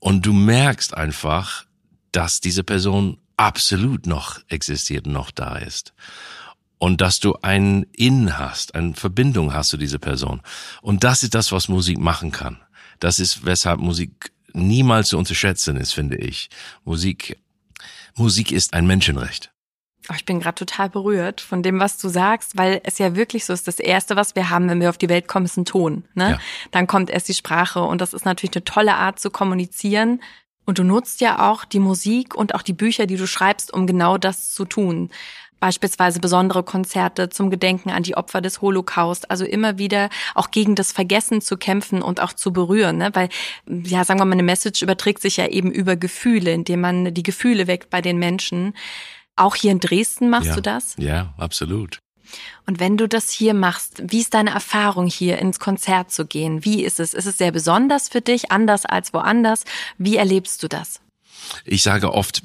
Und 0.00 0.26
du 0.26 0.32
merkst 0.32 0.94
einfach, 0.94 1.64
dass 2.10 2.40
diese 2.40 2.64
Person 2.64 3.18
absolut 3.36 4.06
noch 4.06 4.40
existiert, 4.48 5.06
noch 5.06 5.30
da 5.30 5.56
ist. 5.56 5.94
Und 6.78 7.00
dass 7.00 7.20
du 7.20 7.36
ein 7.40 7.86
In 7.92 8.36
hast, 8.36 8.74
eine 8.74 8.94
Verbindung 8.94 9.54
hast 9.54 9.68
zu 9.68 9.76
dieser 9.76 9.98
Person. 9.98 10.42
Und 10.82 11.04
das 11.04 11.22
ist 11.22 11.36
das, 11.36 11.52
was 11.52 11.68
Musik 11.68 11.98
machen 11.98 12.32
kann. 12.32 12.58
Das 12.98 13.20
ist, 13.20 13.46
weshalb 13.46 13.78
Musik 13.78 14.33
niemals 14.54 15.08
zu 15.08 15.18
unterschätzen 15.18 15.76
ist, 15.76 15.92
finde 15.92 16.16
ich. 16.16 16.48
Musik, 16.84 17.38
Musik 18.16 18.52
ist 18.52 18.72
ein 18.72 18.86
Menschenrecht. 18.86 19.50
Oh, 20.10 20.14
ich 20.14 20.26
bin 20.26 20.40
gerade 20.40 20.54
total 20.54 20.90
berührt 20.90 21.40
von 21.40 21.62
dem, 21.62 21.80
was 21.80 21.96
du 21.96 22.08
sagst, 22.08 22.58
weil 22.58 22.80
es 22.84 22.98
ja 22.98 23.16
wirklich 23.16 23.46
so 23.46 23.54
ist. 23.54 23.66
Das 23.66 23.78
Erste, 23.78 24.16
was 24.16 24.34
wir 24.34 24.50
haben, 24.50 24.68
wenn 24.68 24.80
wir 24.80 24.90
auf 24.90 24.98
die 24.98 25.08
Welt 25.08 25.28
kommen, 25.28 25.46
ist 25.46 25.56
ein 25.56 25.64
Ton. 25.64 26.04
Ne? 26.14 26.32
Ja. 26.32 26.38
Dann 26.72 26.86
kommt 26.86 27.08
erst 27.08 27.28
die 27.28 27.34
Sprache 27.34 27.82
und 27.82 28.00
das 28.00 28.12
ist 28.12 28.26
natürlich 28.26 28.54
eine 28.54 28.64
tolle 28.64 28.96
Art 28.96 29.18
zu 29.18 29.30
kommunizieren. 29.30 30.22
Und 30.66 30.78
du 30.78 30.84
nutzt 30.84 31.20
ja 31.20 31.50
auch 31.50 31.64
die 31.64 31.78
Musik 31.78 32.34
und 32.34 32.54
auch 32.54 32.62
die 32.62 32.72
Bücher, 32.72 33.06
die 33.06 33.16
du 33.16 33.26
schreibst, 33.26 33.72
um 33.72 33.86
genau 33.86 34.18
das 34.18 34.52
zu 34.52 34.64
tun 34.64 35.10
beispielsweise 35.60 36.20
besondere 36.20 36.62
Konzerte 36.62 37.28
zum 37.28 37.50
Gedenken 37.50 37.90
an 37.90 38.02
die 38.02 38.16
Opfer 38.16 38.40
des 38.40 38.60
Holocaust, 38.60 39.30
also 39.30 39.44
immer 39.44 39.78
wieder 39.78 40.10
auch 40.34 40.50
gegen 40.50 40.74
das 40.74 40.92
Vergessen 40.92 41.40
zu 41.40 41.56
kämpfen 41.56 42.02
und 42.02 42.20
auch 42.20 42.32
zu 42.32 42.52
berühren, 42.52 42.98
ne? 42.98 43.10
weil, 43.14 43.28
ja, 43.66 44.04
sagen 44.04 44.20
wir 44.20 44.24
mal, 44.24 44.32
eine 44.32 44.42
Message 44.42 44.82
überträgt 44.82 45.22
sich 45.22 45.36
ja 45.36 45.46
eben 45.46 45.70
über 45.70 45.96
Gefühle, 45.96 46.52
indem 46.52 46.80
man 46.80 47.14
die 47.14 47.22
Gefühle 47.22 47.66
weckt 47.66 47.90
bei 47.90 48.00
den 48.00 48.18
Menschen. 48.18 48.74
Auch 49.36 49.54
hier 49.54 49.72
in 49.72 49.80
Dresden 49.80 50.30
machst 50.30 50.48
ja. 50.48 50.54
du 50.54 50.62
das? 50.62 50.94
Ja, 50.98 51.34
absolut. 51.38 52.00
Und 52.66 52.80
wenn 52.80 52.96
du 52.96 53.08
das 53.08 53.30
hier 53.30 53.54
machst, 53.54 54.02
wie 54.04 54.20
ist 54.20 54.34
deine 54.34 54.50
Erfahrung 54.50 55.06
hier 55.06 55.38
ins 55.38 55.58
Konzert 55.58 56.10
zu 56.10 56.26
gehen? 56.26 56.64
Wie 56.64 56.82
ist 56.82 57.00
es? 57.00 57.14
Ist 57.14 57.26
es 57.26 57.38
sehr 57.38 57.52
besonders 57.52 58.08
für 58.08 58.20
dich, 58.20 58.50
anders 58.50 58.86
als 58.86 59.12
woanders? 59.12 59.64
Wie 59.98 60.16
erlebst 60.16 60.62
du 60.62 60.68
das? 60.68 61.00
Ich 61.64 61.82
sage 61.82 62.12
oft, 62.12 62.42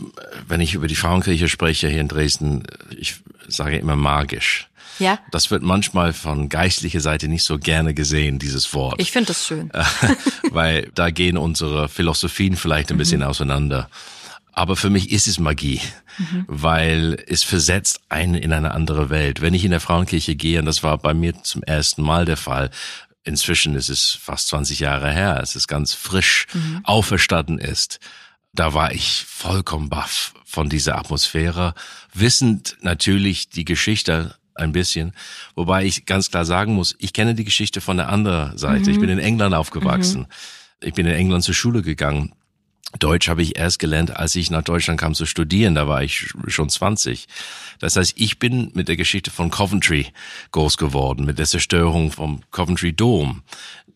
wenn 0.47 0.61
ich 0.61 0.73
über 0.73 0.87
die 0.87 0.95
Frauenkirche 0.95 1.49
spreche 1.49 1.87
hier 1.87 2.01
in 2.01 2.07
Dresden, 2.07 2.63
ich 2.97 3.15
sage 3.47 3.77
immer 3.77 3.95
magisch. 3.95 4.69
Ja. 4.99 5.19
Das 5.31 5.49
wird 5.49 5.63
manchmal 5.63 6.13
von 6.13 6.49
geistlicher 6.49 6.99
Seite 6.99 7.27
nicht 7.27 7.43
so 7.43 7.57
gerne 7.57 7.93
gesehen, 7.93 8.37
dieses 8.37 8.73
Wort. 8.73 9.01
Ich 9.01 9.11
finde 9.11 9.27
das 9.27 9.47
schön. 9.47 9.71
Weil 10.51 10.91
da 10.93 11.09
gehen 11.09 11.37
unsere 11.37 11.89
Philosophien 11.89 12.55
vielleicht 12.55 12.91
ein 12.91 12.95
mhm. 12.95 12.99
bisschen 12.99 13.23
auseinander. 13.23 13.89
Aber 14.51 14.75
für 14.75 14.89
mich 14.89 15.11
ist 15.11 15.27
es 15.27 15.39
Magie, 15.39 15.79
mhm. 16.17 16.43
weil 16.47 17.23
es 17.27 17.43
versetzt 17.43 18.01
einen 18.09 18.35
in 18.35 18.51
eine 18.51 18.71
andere 18.71 19.09
Welt. 19.09 19.39
Wenn 19.39 19.53
ich 19.53 19.63
in 19.63 19.71
der 19.71 19.79
Frauenkirche 19.79 20.35
gehe, 20.35 20.59
und 20.59 20.65
das 20.65 20.83
war 20.83 20.97
bei 20.97 21.13
mir 21.13 21.43
zum 21.43 21.63
ersten 21.63 22.01
Mal 22.01 22.25
der 22.25 22.35
Fall, 22.35 22.69
inzwischen 23.23 23.75
ist 23.75 23.87
es 23.87 24.17
fast 24.21 24.49
20 24.49 24.81
Jahre 24.81 25.13
her, 25.13 25.39
es 25.41 25.55
ist 25.55 25.69
ganz 25.69 25.93
frisch 25.93 26.47
mhm. 26.53 26.81
auferstanden 26.83 27.57
ist 27.57 28.01
da 28.53 28.73
war 28.73 28.91
ich 28.91 29.25
vollkommen 29.27 29.89
baff 29.89 30.33
von 30.45 30.69
dieser 30.69 30.97
Atmosphäre, 30.97 31.73
wissend 32.13 32.77
natürlich 32.81 33.49
die 33.49 33.65
Geschichte 33.65 34.35
ein 34.55 34.71
bisschen. 34.71 35.13
Wobei 35.55 35.85
ich 35.85 36.05
ganz 36.05 36.29
klar 36.29 36.45
sagen 36.45 36.73
muss, 36.73 36.95
ich 36.99 37.13
kenne 37.13 37.35
die 37.35 37.45
Geschichte 37.45 37.81
von 37.81 37.97
der 37.97 38.09
anderen 38.09 38.57
Seite. 38.57 38.89
Mhm. 38.89 38.91
Ich 38.91 38.99
bin 38.99 39.09
in 39.09 39.19
England 39.19 39.55
aufgewachsen. 39.55 40.21
Mhm. 40.21 40.27
Ich 40.81 40.93
bin 40.93 41.05
in 41.05 41.13
England 41.13 41.43
zur 41.43 41.53
Schule 41.53 41.81
gegangen. 41.81 42.33
Deutsch 42.97 43.29
habe 43.29 43.43
ich 43.43 43.55
erst 43.57 43.77
gelernt, 43.77 44.15
als 44.17 44.35
ich 44.35 44.49
nach 44.49 44.63
Deutschland 44.63 44.99
kam 44.99 45.13
zu 45.13 45.27
studieren. 45.27 45.75
Da 45.75 45.87
war 45.87 46.01
ich 46.01 46.33
schon 46.47 46.69
20. 46.69 47.27
Das 47.79 47.95
heißt, 47.95 48.13
ich 48.15 48.39
bin 48.39 48.71
mit 48.73 48.87
der 48.87 48.97
Geschichte 48.97 49.29
von 49.29 49.51
Coventry 49.51 50.07
groß 50.51 50.77
geworden, 50.77 51.25
mit 51.25 51.37
der 51.37 51.45
Zerstörung 51.45 52.11
vom 52.11 52.41
Coventry 52.51 52.93
Dome. 52.93 53.43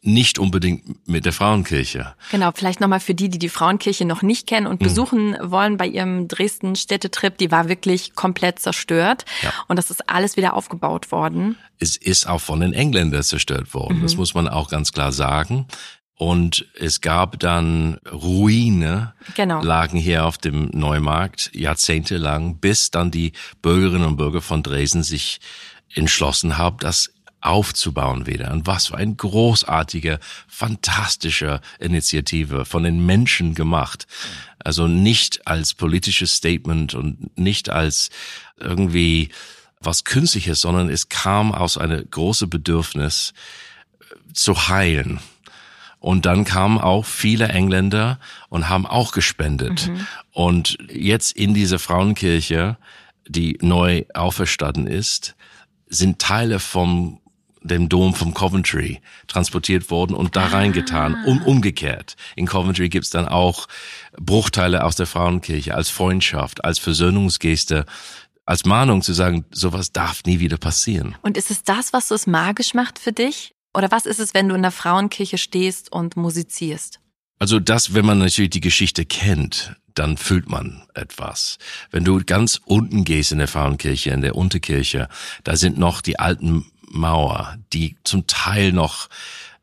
Nicht 0.05 0.37
unbedingt 0.37 1.07
mit 1.07 1.23
der 1.23 1.31
Frauenkirche. 1.31 2.13
Genau, 2.29 2.51
vielleicht 2.53 2.81
nochmal 2.81 2.99
für 2.99 3.15
die, 3.15 3.29
die 3.29 3.39
die 3.39 3.47
Frauenkirche 3.47 4.03
noch 4.03 4.21
nicht 4.21 4.47
kennen 4.47 4.67
und 4.67 4.81
hm. 4.81 4.87
besuchen 4.87 5.37
wollen 5.41 5.77
bei 5.77 5.87
ihrem 5.87 6.27
Dresden-Städtetrip. 6.27 7.37
Die 7.37 7.51
war 7.51 7.69
wirklich 7.69 8.13
komplett 8.13 8.59
zerstört. 8.59 9.23
Ja. 9.41 9.53
Und 9.69 9.77
das 9.77 9.89
ist 9.89 10.09
alles 10.09 10.35
wieder 10.35 10.55
aufgebaut 10.55 11.11
worden. 11.13 11.57
Es 11.79 11.95
ist 11.95 12.27
auch 12.27 12.41
von 12.41 12.59
den 12.59 12.73
Engländern 12.73 13.23
zerstört 13.23 13.73
worden. 13.73 13.99
Mhm. 13.99 14.01
Das 14.03 14.17
muss 14.17 14.33
man 14.33 14.49
auch 14.49 14.69
ganz 14.69 14.91
klar 14.91 15.13
sagen. 15.13 15.67
Und 16.15 16.67
es 16.79 17.01
gab 17.01 17.39
dann 17.39 17.97
Ruine, 18.11 19.13
genau. 19.35 19.63
lagen 19.63 19.97
hier 19.97 20.25
auf 20.25 20.37
dem 20.37 20.69
Neumarkt 20.71 21.49
jahrzehntelang, 21.53 22.57
bis 22.57 22.91
dann 22.91 23.09
die 23.09 23.33
Bürgerinnen 23.61 24.05
und 24.05 24.17
Bürger 24.17 24.41
von 24.41 24.63
Dresden 24.63 25.03
sich 25.03 25.39
entschlossen 25.95 26.57
haben, 26.57 26.77
das 26.79 27.12
aufzubauen 27.43 28.25
wieder. 28.25 28.51
Und 28.51 28.67
was 28.67 28.87
für 28.87 28.97
ein 28.97 29.17
großartiger, 29.17 30.19
fantastischer 30.47 31.61
Initiative 31.79 32.65
von 32.65 32.83
den 32.83 33.05
Menschen 33.05 33.53
gemacht. 33.53 34.07
Also 34.59 34.87
nicht 34.87 35.45
als 35.47 35.73
politisches 35.73 36.35
Statement 36.35 36.93
und 36.93 37.37
nicht 37.37 37.69
als 37.69 38.09
irgendwie 38.57 39.29
was 39.79 40.05
Künstliches, 40.05 40.61
sondern 40.61 40.89
es 40.89 41.09
kam 41.09 41.51
aus 41.51 41.77
einer 41.77 42.01
großen 42.01 42.49
Bedürfnis 42.49 43.33
zu 44.33 44.69
heilen 44.69 45.19
und 46.03 46.25
dann 46.25 46.43
kamen 46.43 46.79
auch 46.79 47.05
viele 47.05 47.47
Engländer 47.47 48.19
und 48.49 48.67
haben 48.67 48.85
auch 48.85 49.13
gespendet. 49.13 49.87
Mhm. 49.87 50.07
Und 50.33 50.77
jetzt 50.91 51.31
in 51.31 51.53
diese 51.53 51.79
Frauenkirche, 51.79 52.75
die 53.25 53.57
neu 53.61 54.03
auferstanden 54.13 54.85
ist, 54.85 55.35
sind 55.87 56.19
Teile 56.19 56.59
vom 56.59 57.21
dem 57.63 57.89
Dom 57.89 58.13
vom 58.13 58.33
Coventry 58.33 59.01
transportiert 59.27 59.89
worden 59.89 60.13
und 60.13 60.35
da 60.35 60.45
ah. 60.45 60.47
reingetan. 60.47 61.23
Um, 61.25 61.41
umgekehrt. 61.43 62.15
In 62.35 62.45
Coventry 62.45 62.89
gibt's 62.89 63.09
dann 63.09 63.27
auch 63.27 63.67
Bruchteile 64.19 64.83
aus 64.83 64.95
der 64.95 65.05
Frauenkirche 65.05 65.73
als 65.73 65.89
Freundschaft, 65.89 66.63
als 66.63 66.79
Versöhnungsgeste, 66.79 67.85
als 68.45 68.65
Mahnung 68.65 69.01
zu 69.01 69.13
sagen, 69.13 69.45
sowas 69.51 69.91
darf 69.91 70.23
nie 70.25 70.39
wieder 70.39 70.57
passieren. 70.57 71.15
Und 71.21 71.37
ist 71.37 71.51
es 71.51 71.63
das, 71.63 71.93
was 71.93 72.11
es 72.11 72.27
magisch 72.27 72.73
macht 72.73 72.99
für 72.99 73.13
dich? 73.13 73.55
Oder 73.73 73.89
was 73.89 74.05
ist 74.05 74.19
es, 74.19 74.33
wenn 74.33 74.49
du 74.49 74.55
in 74.55 74.61
der 74.61 74.71
Frauenkirche 74.71 75.37
stehst 75.37 75.91
und 75.91 76.15
musizierst? 76.15 76.99
Also 77.39 77.59
das, 77.59 77.93
wenn 77.93 78.05
man 78.05 78.19
natürlich 78.19 78.51
die 78.51 78.61
Geschichte 78.61 79.05
kennt, 79.05 79.75
dann 79.95 80.17
fühlt 80.17 80.49
man 80.49 80.83
etwas. 80.93 81.57
Wenn 81.91 82.03
du 82.03 82.19
ganz 82.25 82.59
unten 82.65 83.03
gehst 83.03 83.31
in 83.31 83.37
der 83.37 83.47
Frauenkirche, 83.47 84.11
in 84.11 84.21
der 84.21 84.35
Unterkirche, 84.35 85.07
da 85.43 85.55
sind 85.55 85.77
noch 85.77 86.01
die 86.01 86.19
alten 86.19 86.65
Mauer, 86.93 87.57
die 87.73 87.97
zum 88.03 88.27
Teil 88.27 88.71
noch 88.71 89.09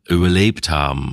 überlebt 0.06 0.68
haben. 0.68 1.12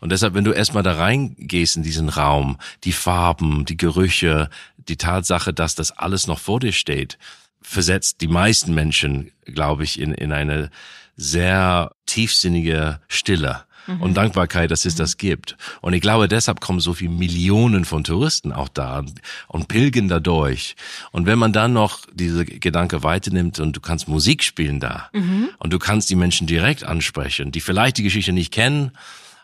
Und 0.00 0.12
deshalb, 0.12 0.34
wenn 0.34 0.44
du 0.44 0.52
erstmal 0.52 0.82
da 0.82 0.92
reingehst 0.92 1.76
in 1.76 1.82
diesen 1.82 2.10
Raum, 2.10 2.58
die 2.84 2.92
Farben, 2.92 3.64
die 3.64 3.76
Gerüche, 3.76 4.50
die 4.76 4.98
Tatsache, 4.98 5.54
dass 5.54 5.74
das 5.74 5.92
alles 5.92 6.26
noch 6.26 6.38
vor 6.38 6.60
dir 6.60 6.72
steht, 6.72 7.18
versetzt 7.62 8.20
die 8.20 8.28
meisten 8.28 8.74
Menschen, 8.74 9.32
glaube 9.46 9.84
ich, 9.84 9.98
in, 9.98 10.12
in 10.12 10.32
eine 10.32 10.70
sehr 11.16 11.92
tiefsinnige 12.06 13.00
Stille 13.08 13.64
mhm. 13.86 14.02
und 14.02 14.14
Dankbarkeit, 14.14 14.70
dass 14.70 14.84
es 14.84 14.94
mhm. 14.94 14.98
das 14.98 15.16
gibt. 15.16 15.56
Und 15.80 15.92
ich 15.92 16.00
glaube, 16.00 16.28
deshalb 16.28 16.60
kommen 16.60 16.80
so 16.80 16.94
viele 16.94 17.10
Millionen 17.10 17.84
von 17.84 18.04
Touristen 18.04 18.52
auch 18.52 18.68
da 18.68 19.04
und 19.48 19.68
pilgern 19.68 20.08
da 20.08 20.20
durch. 20.20 20.76
Und 21.12 21.26
wenn 21.26 21.38
man 21.38 21.52
dann 21.52 21.72
noch 21.72 22.00
diese 22.12 22.44
Gedanke 22.44 23.02
weiternimmt 23.02 23.58
und 23.60 23.76
du 23.76 23.80
kannst 23.80 24.08
Musik 24.08 24.42
spielen 24.42 24.80
da 24.80 25.08
mhm. 25.12 25.50
und 25.58 25.72
du 25.72 25.78
kannst 25.78 26.10
die 26.10 26.16
Menschen 26.16 26.46
direkt 26.46 26.84
ansprechen, 26.84 27.52
die 27.52 27.60
vielleicht 27.60 27.98
die 27.98 28.02
Geschichte 28.02 28.32
nicht 28.32 28.52
kennen 28.52 28.92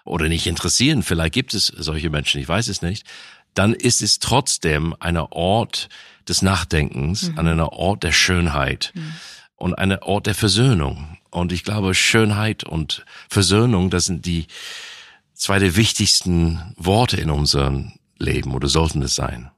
oder 0.04 0.28
nicht 0.28 0.46
interessieren, 0.46 1.02
vielleicht 1.02 1.34
gibt 1.34 1.54
es 1.54 1.66
solche 1.66 2.10
Menschen, 2.10 2.40
ich 2.40 2.48
weiß 2.48 2.68
es 2.68 2.82
nicht, 2.82 3.04
dann 3.54 3.74
ist 3.74 4.02
es 4.02 4.18
trotzdem 4.20 4.94
einer 5.00 5.32
Ort 5.32 5.88
des 6.28 6.42
Nachdenkens, 6.42 7.30
mhm. 7.30 7.38
an 7.38 7.48
einer 7.48 7.72
Ort 7.72 8.04
der 8.04 8.12
Schönheit. 8.12 8.92
Mhm 8.94 9.14
und 9.60 9.74
ein 9.74 9.96
Ort 10.02 10.26
der 10.26 10.34
Versöhnung. 10.34 11.18
Und 11.30 11.52
ich 11.52 11.64
glaube, 11.64 11.94
Schönheit 11.94 12.64
und 12.64 13.04
Versöhnung, 13.28 13.90
das 13.90 14.06
sind 14.06 14.26
die 14.26 14.46
zwei 15.34 15.58
der 15.58 15.76
wichtigsten 15.76 16.74
Worte 16.76 17.16
in 17.20 17.30
unserem 17.30 17.92
Leben 18.18 18.54
oder 18.54 18.68
sollten 18.68 19.02
es 19.02 19.14
sein. 19.14 19.50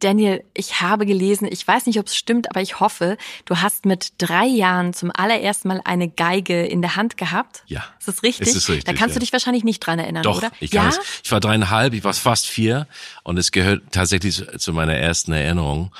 Daniel, 0.00 0.44
ich 0.54 0.80
habe 0.80 1.06
gelesen, 1.06 1.48
ich 1.50 1.66
weiß 1.66 1.86
nicht, 1.86 1.98
ob 1.98 2.06
es 2.06 2.16
stimmt, 2.16 2.50
aber 2.50 2.62
ich 2.62 2.80
hoffe, 2.80 3.16
du 3.44 3.60
hast 3.60 3.84
mit 3.84 4.12
drei 4.18 4.46
Jahren 4.46 4.94
zum 4.94 5.10
allerersten 5.12 5.68
Mal 5.68 5.80
eine 5.84 6.08
Geige 6.08 6.64
in 6.64 6.82
der 6.82 6.96
Hand 6.96 7.16
gehabt. 7.16 7.64
Ja. 7.66 7.84
Ist 7.98 8.08
das 8.08 8.22
richtig? 8.22 8.48
Ist 8.48 8.56
es 8.56 8.68
richtig 8.68 8.84
da 8.84 8.92
kannst 8.92 9.14
ja. 9.14 9.14
du 9.14 9.20
dich 9.20 9.32
wahrscheinlich 9.32 9.64
nicht 9.64 9.80
dran 9.80 9.98
erinnern, 9.98 10.22
Doch, 10.22 10.38
oder? 10.38 10.52
Ich, 10.60 10.72
ja? 10.72 10.90
ich 11.22 11.32
war 11.32 11.40
dreieinhalb, 11.40 11.94
ich 11.94 12.04
war 12.04 12.14
fast 12.14 12.46
vier 12.46 12.86
und 13.24 13.38
es 13.38 13.50
gehört 13.50 13.82
tatsächlich 13.90 14.44
zu 14.58 14.72
meiner 14.72 14.94
ersten 14.94 15.32
Erinnerung. 15.32 15.92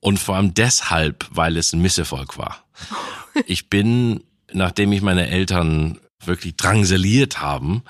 Und 0.00 0.18
vor 0.18 0.34
allem 0.34 0.52
deshalb, 0.54 1.26
weil 1.30 1.56
es 1.56 1.72
ein 1.72 1.80
Misserfolg 1.80 2.38
war. 2.38 2.64
Ich 3.46 3.70
bin, 3.70 4.22
nachdem 4.52 4.92
ich 4.92 5.02
meine 5.02 5.28
Eltern 5.28 5.98
wirklich 6.24 6.56
drangsaliert 6.56 7.40
haben, 7.40 7.82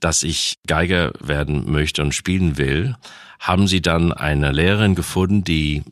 dass 0.00 0.22
ich 0.22 0.56
Geiger 0.66 1.12
werden 1.20 1.70
möchte 1.70 2.02
und 2.02 2.14
spielen 2.14 2.56
will, 2.58 2.96
haben 3.40 3.66
sie 3.66 3.82
dann 3.82 4.12
eine 4.12 4.52
Lehrerin 4.52 4.94
gefunden, 4.94 5.44
die 5.44 5.82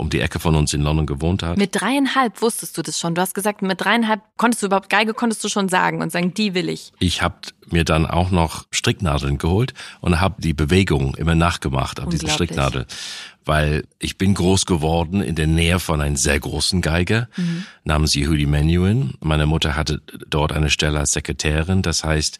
um 0.00 0.08
die 0.08 0.20
Ecke 0.20 0.40
von 0.40 0.56
uns 0.56 0.72
in 0.72 0.80
London 0.80 1.04
gewohnt 1.04 1.42
hat. 1.42 1.58
Mit 1.58 1.78
dreieinhalb 1.78 2.40
wusstest 2.40 2.76
du 2.78 2.82
das 2.82 2.98
schon. 2.98 3.14
Du 3.14 3.20
hast 3.20 3.34
gesagt, 3.34 3.60
mit 3.60 3.80
dreieinhalb 3.82 4.22
konntest 4.38 4.62
du 4.62 4.66
überhaupt 4.66 4.88
Geige 4.88 5.12
konntest 5.12 5.44
du 5.44 5.48
schon 5.48 5.68
sagen 5.68 6.00
und 6.00 6.10
sagen, 6.10 6.32
die 6.32 6.54
will 6.54 6.70
ich. 6.70 6.92
Ich 6.98 7.20
habe 7.20 7.36
mir 7.66 7.84
dann 7.84 8.06
auch 8.06 8.30
noch 8.30 8.64
Stricknadeln 8.70 9.36
geholt 9.36 9.74
und 10.00 10.18
habe 10.18 10.40
die 10.40 10.54
Bewegung 10.54 11.14
immer 11.16 11.34
nachgemacht 11.34 12.00
auf 12.00 12.08
diese 12.08 12.28
Stricknadel, 12.28 12.86
weil 13.44 13.84
ich 13.98 14.18
bin 14.18 14.34
groß 14.34 14.66
geworden 14.66 15.22
in 15.22 15.34
der 15.34 15.46
Nähe 15.46 15.80
von 15.80 16.00
einem 16.00 16.16
sehr 16.16 16.38
großen 16.38 16.82
Geiger 16.82 17.28
mhm. 17.36 17.64
namens 17.84 18.14
Yehudi 18.14 18.46
Menuhin. 18.46 19.14
Meine 19.20 19.46
Mutter 19.46 19.76
hatte 19.76 20.02
dort 20.28 20.52
eine 20.52 20.70
Stelle 20.70 20.98
als 20.98 21.12
Sekretärin. 21.12 21.82
Das 21.82 22.04
heißt, 22.04 22.38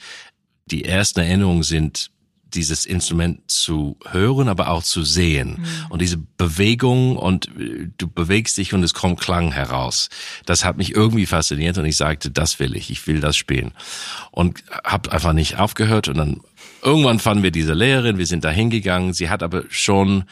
die 0.66 0.85
ersten 0.85 1.21
Erinnerungen 1.21 1.62
sind 1.62 2.11
dieses 2.54 2.87
Instrument 2.87 3.49
zu 3.50 3.97
hören, 4.09 4.49
aber 4.49 4.71
auch 4.71 4.83
zu 4.83 5.04
sehen. 5.04 5.59
Mhm. 5.59 5.87
Und 5.90 6.02
diese 6.02 6.16
Bewegung 6.16 7.16
und 7.16 7.49
äh, 7.59 7.88
du 7.97 8.09
bewegst 8.09 8.57
dich 8.57 8.75
und 8.75 8.83
es 8.83 8.95
kommt 8.95 9.21
Klang 9.21 9.52
heraus. 9.52 10.09
Das 10.47 10.64
hat 10.64 10.76
mich 10.76 10.95
irgendwie 10.95 11.26
fasziniert 11.26 11.78
und 11.78 11.85
ich 11.85 11.97
sagte, 11.97 12.30
das 12.30 12.59
will 12.59 12.76
ich, 12.76 12.90
ich 12.90 13.07
will 13.07 13.21
das 13.21 13.37
spielen. 13.37 13.73
Und 14.30 14.64
habe 14.85 15.12
einfach 15.12 15.33
nicht 15.33 15.59
aufgehört 15.59 16.09
und 16.09 16.19
dann 16.19 16.40
irgendwann 16.83 17.19
fanden 17.19 17.42
wir 17.42 17.50
diese 17.50 17.75
Lehrerin, 17.75 18.19
wir 18.19 18.26
sind 18.26 18.45
da 18.45 18.50
hingegangen. 18.50 19.12
Sie 19.12 19.28
hat 19.28 19.42
aber 19.42 19.64
schon 19.69 20.25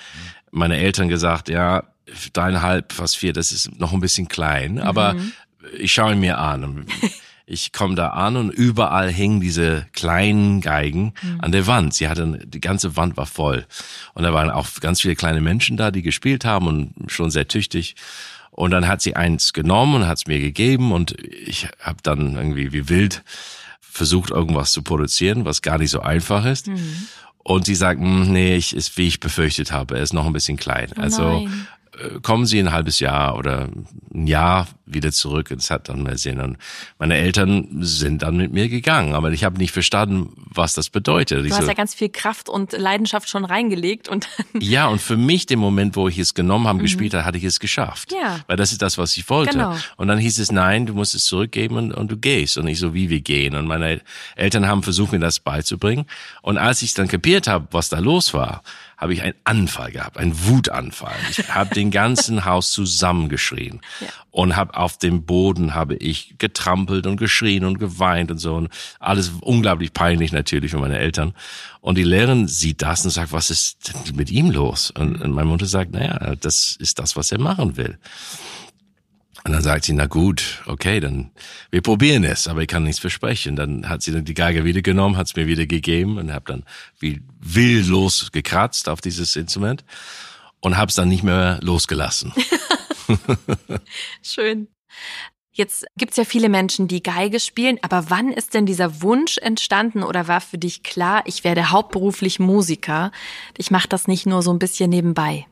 meine 0.51 0.77
Eltern 0.77 1.09
gesagt, 1.09 1.49
ja, 1.49 1.85
dreieinhalb, 2.33 2.93
fast 2.93 3.17
vier, 3.17 3.33
das 3.33 3.53
ist 3.53 3.79
noch 3.79 3.93
ein 3.93 4.01
bisschen 4.01 4.29
klein, 4.29 4.79
aber 4.79 5.15
mhm. 5.15 5.33
ich 5.79 5.93
schaue 5.93 6.13
ihn 6.13 6.21
mir 6.21 6.39
an. 6.39 6.87
Ich 7.51 7.73
komme 7.73 7.95
da 7.95 8.09
an 8.11 8.37
und 8.37 8.51
überall 8.51 9.11
hingen 9.11 9.41
diese 9.41 9.87
kleinen 9.95 10.61
Geigen 10.61 11.15
mhm. 11.23 11.41
an 11.41 11.51
der 11.51 11.67
Wand. 11.67 11.95
Sie 11.95 12.07
hatte, 12.07 12.39
die 12.45 12.61
ganze 12.61 12.95
Wand 12.95 13.17
war 13.17 13.25
voll. 13.25 13.67
Und 14.13 14.25
da 14.25 14.35
waren 14.35 14.51
auch 14.51 14.69
ganz 14.83 15.01
viele 15.01 15.17
kleine 15.17 15.41
Menschen 15.41 15.79
da, 15.79 15.91
die 15.91 16.03
gespielt 16.03 16.45
haben 16.45 16.67
und 16.67 17.11
schon 17.11 17.31
sehr 17.31 17.49
tüchtig. 17.49 17.97
Und 18.51 18.73
dann 18.73 18.87
hat 18.87 19.01
sie 19.01 19.17
eins 19.17 19.55
genommen 19.55 19.95
und 19.95 20.07
hat 20.07 20.19
es 20.19 20.27
mir 20.27 20.41
gegeben 20.41 20.93
und 20.93 21.13
ich 21.23 21.69
habe 21.81 21.99
dann 22.03 22.37
irgendwie 22.37 22.75
wie 22.75 22.91
wild 22.91 23.23
versucht, 23.81 24.31
irgendwas 24.31 24.73
zu 24.73 24.83
produzieren, 24.83 25.47
was 25.47 25.63
gar 25.63 25.79
nicht 25.79 25.91
so 25.91 26.01
einfach 26.01 26.45
ist. 26.45 26.67
Mhm. 26.67 27.09
Und 27.49 27.65
sie 27.65 27.75
sagt, 27.75 27.99
hm, 27.99 28.31
nee, 28.31 28.57
ich 28.57 28.77
ist 28.77 28.99
wie 28.99 29.07
ich 29.07 29.21
befürchtet 29.21 29.73
habe, 29.73 29.97
er 29.97 30.03
ist 30.03 30.13
noch 30.13 30.27
ein 30.27 30.35
bisschen 30.35 30.59
klein. 30.59 30.91
Oh 30.97 31.01
also 31.01 31.49
kommen 32.23 32.47
Sie 32.47 32.59
ein 32.59 32.73
halbes 32.73 33.01
Jahr 33.01 33.37
oder 33.37 33.69
ein 34.15 34.27
Jahr 34.27 34.67
wieder 34.93 35.13
zurück 35.13 35.51
ins 35.51 35.71
hat 35.71 35.89
dann 35.89 36.03
mal 36.03 36.17
sehen. 36.19 36.41
Und 36.41 36.57
meine 36.99 37.17
Eltern 37.17 37.69
sind 37.81 38.23
dann 38.23 38.37
mit 38.37 38.53
mir 38.53 38.69
gegangen, 38.69 39.15
aber 39.15 39.31
ich 39.31 39.45
habe 39.45 39.59
nicht 39.59 39.73
verstanden, 39.73 40.33
was 40.37 40.75
das 40.75 40.91
bedeutet. 40.91 41.41
Du 41.41 41.45
ich 41.45 41.53
hast 41.53 41.63
so, 41.63 41.69
ja 41.69 41.75
ganz 41.75 41.95
viel 41.95 42.09
Kraft 42.09 42.49
und 42.49 42.73
Leidenschaft 42.73 43.29
schon 43.29 43.45
reingelegt 43.45 44.09
und 44.09 44.29
ja 44.59 44.87
und 44.87 45.01
für 45.01 45.17
mich 45.17 45.47
den 45.47 45.59
Moment, 45.59 45.97
wo 45.97 46.09
ich 46.09 46.19
es 46.19 46.35
genommen 46.35 46.67
habe, 46.67 46.79
mhm. 46.79 46.83
gespielt 46.83 47.15
habe, 47.15 47.25
hatte 47.25 47.39
ich 47.39 47.45
es 47.45 47.61
geschafft. 47.61 48.13
Ja. 48.13 48.41
Weil 48.47 48.57
das 48.57 48.73
ist 48.73 48.83
das, 48.83 48.99
was 48.99 49.17
ich 49.17 49.29
wollte. 49.29 49.53
Genau. 49.53 49.77
Und 49.97 50.09
dann 50.09 50.19
hieß 50.19 50.39
es 50.39 50.53
nein, 50.53 50.87
du 50.87 50.95
musst 50.95 51.15
es 51.15 51.25
zurückgeben 51.25 51.77
und, 51.77 51.93
und 51.93 52.11
du 52.11 52.17
gehst 52.17 52.57
und 52.59 52.67
ich 52.67 52.79
so 52.79 52.95
wie 52.95 53.11
wir 53.11 53.21
gehen. 53.21 53.55
Und 53.55 53.67
meine 53.67 54.01
Eltern 54.37 54.67
haben 54.67 54.83
versucht 54.83 55.13
mir 55.13 55.21
das 55.21 55.41
beizubringen. 55.41 56.07
Und 56.43 56.59
als 56.59 56.83
ich 56.83 56.95
dann 56.95 57.09
kapiert 57.09 57.47
habe, 57.47 57.69
was 57.71 57.89
da 57.89 57.99
los 57.99 58.35
war, 58.35 58.63
habe 58.99 59.15
ich 59.15 59.23
einen 59.23 59.37
Anfall 59.45 59.93
gehabt, 59.93 60.19
einen 60.19 60.47
Wutanfall. 60.47 61.15
Ich 61.31 61.49
habe 61.55 61.73
den 61.73 61.93
ganzen 61.93 62.45
Haus 62.45 62.73
zusammengeschrien 62.73 63.81
ja. 64.01 64.09
und 64.33 64.57
habe 64.57 64.77
auf 64.77 64.99
dem 64.99 65.25
Boden 65.25 65.73
habe 65.73 65.95
ich 65.95 66.35
getrampelt 66.39 67.07
und 67.07 67.17
geschrien 67.17 67.65
und 67.65 67.79
geweint 67.79 68.33
und 68.33 68.39
so. 68.39 68.57
Und 68.57 68.71
alles 68.99 69.31
unglaublich 69.41 69.93
peinlich 69.93 70.33
natürlich 70.33 70.73
für 70.73 70.79
meine 70.79 70.99
Eltern. 70.99 71.33
Und 71.81 71.97
die 71.97 72.03
Lehrerin 72.03 72.49
sieht 72.49 72.83
das 72.83 73.05
und 73.05 73.13
sagt, 73.13 73.33
was 73.33 73.51
ist 73.51 73.89
denn 73.89 74.17
mit 74.17 74.33
ihm 74.33 74.51
los? 74.51 74.91
Und, 74.91 75.23
und 75.23 75.31
meine 75.31 75.49
Mutter 75.49 75.67
sagt, 75.67 75.93
naja, 75.93 76.35
das 76.35 76.77
ist 76.77 76.99
das, 76.99 77.15
was 77.17 77.31
er 77.31 77.39
machen 77.39 77.77
will. 77.77 77.99
Und 79.45 79.53
dann 79.53 79.63
sagt 79.63 79.85
sie, 79.85 79.93
na 79.93 80.07
gut, 80.07 80.63
okay, 80.67 81.01
dann 81.01 81.31
wir 81.71 81.81
probieren 81.81 82.25
es, 82.25 82.49
aber 82.49 82.63
ich 82.63 82.69
kann 82.69 82.83
nichts 82.83 83.01
versprechen. 83.01 83.57
Dann 83.57 83.89
hat 83.89 84.03
sie 84.03 84.13
dann 84.13 84.25
die 84.25 84.35
Geige 84.35 84.65
wieder 84.65 84.83
genommen, 84.83 85.17
hat 85.17 85.29
es 85.29 85.37
mir 85.37 85.47
wieder 85.47 85.67
gegeben 85.67 86.19
und 86.19 86.33
habe 86.33 86.45
dann 86.47 86.65
wie 86.99 87.23
wildlos 87.41 88.31
gekratzt 88.33 88.89
auf 88.89 89.01
dieses 89.01 89.37
Instrument 89.37 89.85
und 90.61 90.77
habe 90.77 90.89
es 90.89 90.97
dann 90.97 91.09
nicht 91.09 91.23
mehr 91.23 91.59
losgelassen. 91.63 92.33
Schön. 94.23 94.69
Jetzt 95.53 95.87
gibt's 95.97 96.17
ja 96.17 96.25
viele 96.25 96.49
Menschen, 96.49 96.87
die 96.87 97.03
Geige 97.03 97.41
spielen, 97.41 97.79
aber 97.83 98.11
wann 98.11 98.33
ist 98.33 98.55
denn 98.55 98.65
dieser 98.65 99.03
Wunsch 99.03 99.39
entstanden 99.39 100.05
oder 100.05 100.29
war 100.29 100.41
für 100.41 100.59
dich 100.59 100.85
klar, 100.85 101.23
ich 101.25 101.43
werde 101.43 101.71
hauptberuflich 101.71 102.39
Musiker? 102.39 103.11
Ich 103.57 103.73
mache 103.73 103.89
das 103.89 104.07
nicht 104.07 104.25
nur 104.25 104.43
so 104.43 104.53
ein 104.53 104.61
bisschen 104.61 104.89
nebenbei. 104.89 105.47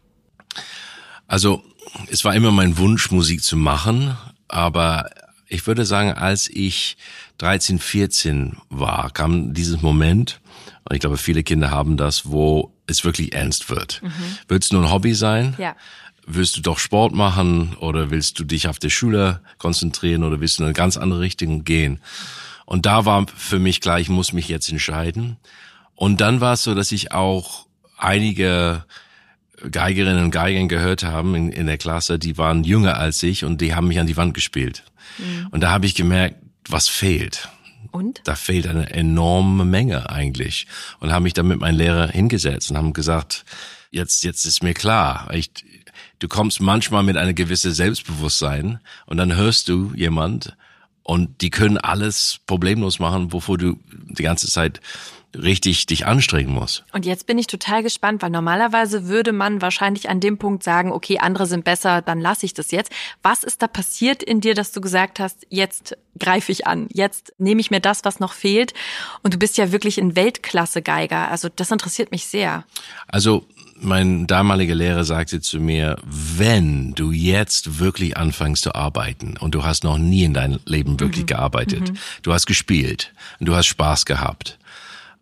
Also 1.26 1.64
es 2.08 2.24
war 2.24 2.34
immer 2.34 2.50
mein 2.50 2.78
Wunsch, 2.78 3.10
Musik 3.10 3.42
zu 3.42 3.56
machen, 3.56 4.16
aber 4.48 5.10
ich 5.48 5.66
würde 5.66 5.84
sagen, 5.84 6.12
als 6.12 6.48
ich 6.48 6.96
13, 7.38 7.78
14 7.78 8.56
war, 8.68 9.10
kam 9.10 9.54
dieses 9.54 9.82
Moment, 9.82 10.40
und 10.88 10.94
ich 10.94 11.00
glaube, 11.00 11.16
viele 11.16 11.42
Kinder 11.42 11.70
haben 11.70 11.96
das, 11.96 12.30
wo 12.30 12.72
es 12.86 13.04
wirklich 13.04 13.34
ernst 13.34 13.70
wird. 13.70 14.00
Mhm. 14.02 14.10
Wird 14.48 14.64
es 14.64 14.72
nur 14.72 14.82
ein 14.82 14.90
Hobby 14.90 15.14
sein? 15.14 15.54
Ja. 15.58 15.74
Willst 16.26 16.56
du 16.56 16.60
doch 16.60 16.78
Sport 16.78 17.12
machen 17.12 17.76
oder 17.80 18.10
willst 18.10 18.38
du 18.38 18.44
dich 18.44 18.68
auf 18.68 18.78
der 18.78 18.90
Schule 18.90 19.40
konzentrieren 19.58 20.24
oder 20.24 20.40
willst 20.40 20.58
du 20.58 20.62
in 20.62 20.66
eine 20.66 20.74
ganz 20.74 20.96
andere 20.96 21.20
Richtung 21.20 21.64
gehen? 21.64 22.00
Und 22.64 22.86
da 22.86 23.04
war 23.04 23.26
für 23.34 23.60
mich 23.60 23.80
klar, 23.80 24.00
ich 24.00 24.08
muss 24.08 24.32
mich 24.32 24.48
jetzt 24.48 24.68
entscheiden. 24.68 25.36
Und 25.94 26.20
dann 26.20 26.40
war 26.40 26.54
es 26.54 26.64
so, 26.64 26.74
dass 26.74 26.90
ich 26.92 27.12
auch 27.12 27.66
einige 27.96 28.84
Geigerinnen 29.70 30.24
und 30.24 30.30
Geigern 30.30 30.68
gehört 30.68 31.04
haben 31.04 31.34
in, 31.34 31.52
in 31.52 31.66
der 31.66 31.78
Klasse, 31.78 32.18
die 32.18 32.38
waren 32.38 32.64
jünger 32.64 32.98
als 32.98 33.22
ich 33.22 33.44
und 33.44 33.60
die 33.60 33.74
haben 33.74 33.88
mich 33.88 34.00
an 34.00 34.06
die 34.06 34.16
Wand 34.16 34.34
gespielt. 34.34 34.84
Mhm. 35.18 35.48
Und 35.50 35.60
da 35.60 35.70
habe 35.70 35.86
ich 35.86 35.94
gemerkt, 35.94 36.36
was 36.68 36.88
fehlt. 36.88 37.48
Und? 37.90 38.20
Da 38.24 38.34
fehlt 38.34 38.66
eine 38.66 38.90
enorme 38.90 39.64
Menge 39.64 40.10
eigentlich. 40.10 40.66
Und 41.00 41.12
habe 41.12 41.22
mich 41.22 41.32
dann 41.32 41.48
mit 41.48 41.60
meinem 41.60 41.78
Lehrer 41.78 42.08
hingesetzt 42.08 42.70
und 42.70 42.76
haben 42.76 42.92
gesagt, 42.92 43.44
jetzt, 43.90 44.24
jetzt 44.24 44.44
ist 44.44 44.62
mir 44.62 44.74
klar, 44.74 45.28
ich, 45.32 45.50
du 46.18 46.28
kommst 46.28 46.60
manchmal 46.60 47.02
mit 47.02 47.16
einer 47.16 47.32
gewissen 47.32 47.72
Selbstbewusstsein 47.72 48.80
und 49.06 49.16
dann 49.16 49.34
hörst 49.34 49.68
du 49.68 49.92
jemand 49.94 50.56
und 51.02 51.40
die 51.40 51.50
können 51.50 51.78
alles 51.78 52.40
problemlos 52.46 52.98
machen, 52.98 53.32
wovor 53.32 53.58
du 53.58 53.78
die 53.90 54.24
ganze 54.24 54.48
Zeit 54.48 54.80
richtig 55.34 55.86
dich 55.86 56.06
anstrengen 56.06 56.52
muss. 56.52 56.84
Und 56.92 57.06
jetzt 57.06 57.26
bin 57.26 57.38
ich 57.38 57.46
total 57.46 57.82
gespannt, 57.82 58.22
weil 58.22 58.30
normalerweise 58.30 59.08
würde 59.08 59.32
man 59.32 59.60
wahrscheinlich 59.60 60.08
an 60.08 60.20
dem 60.20 60.38
Punkt 60.38 60.62
sagen, 60.62 60.92
okay, 60.92 61.18
andere 61.18 61.46
sind 61.46 61.64
besser, 61.64 62.02
dann 62.02 62.20
lasse 62.20 62.46
ich 62.46 62.54
das 62.54 62.70
jetzt. 62.70 62.92
Was 63.22 63.44
ist 63.44 63.62
da 63.62 63.66
passiert 63.66 64.22
in 64.22 64.40
dir, 64.40 64.54
dass 64.54 64.72
du 64.72 64.80
gesagt 64.80 65.20
hast, 65.20 65.46
jetzt 65.50 65.96
greife 66.18 66.52
ich 66.52 66.66
an, 66.66 66.88
jetzt 66.90 67.34
nehme 67.38 67.60
ich 67.60 67.70
mir 67.70 67.80
das, 67.80 68.04
was 68.04 68.20
noch 68.20 68.32
fehlt? 68.32 68.72
Und 69.22 69.34
du 69.34 69.38
bist 69.38 69.58
ja 69.58 69.72
wirklich 69.72 69.98
ein 69.98 70.16
Weltklasse-Geiger. 70.16 71.28
Also 71.30 71.48
das 71.54 71.70
interessiert 71.70 72.10
mich 72.10 72.26
sehr. 72.26 72.64
Also 73.08 73.46
mein 73.78 74.26
damaliger 74.26 74.74
Lehrer 74.74 75.04
sagte 75.04 75.40
zu 75.40 75.60
mir, 75.60 75.96
wenn 76.04 76.94
du 76.94 77.12
jetzt 77.12 77.78
wirklich 77.78 78.16
anfängst 78.16 78.62
zu 78.62 78.74
arbeiten 78.74 79.36
und 79.38 79.54
du 79.54 79.64
hast 79.64 79.84
noch 79.84 79.98
nie 79.98 80.24
in 80.24 80.32
deinem 80.32 80.60
Leben 80.64 80.98
wirklich 80.98 81.24
mhm. 81.24 81.28
gearbeitet, 81.28 81.90
mhm. 81.90 81.98
du 82.22 82.32
hast 82.32 82.46
gespielt 82.46 83.12
und 83.38 83.46
du 83.46 83.54
hast 83.54 83.66
Spaß 83.66 84.06
gehabt 84.06 84.58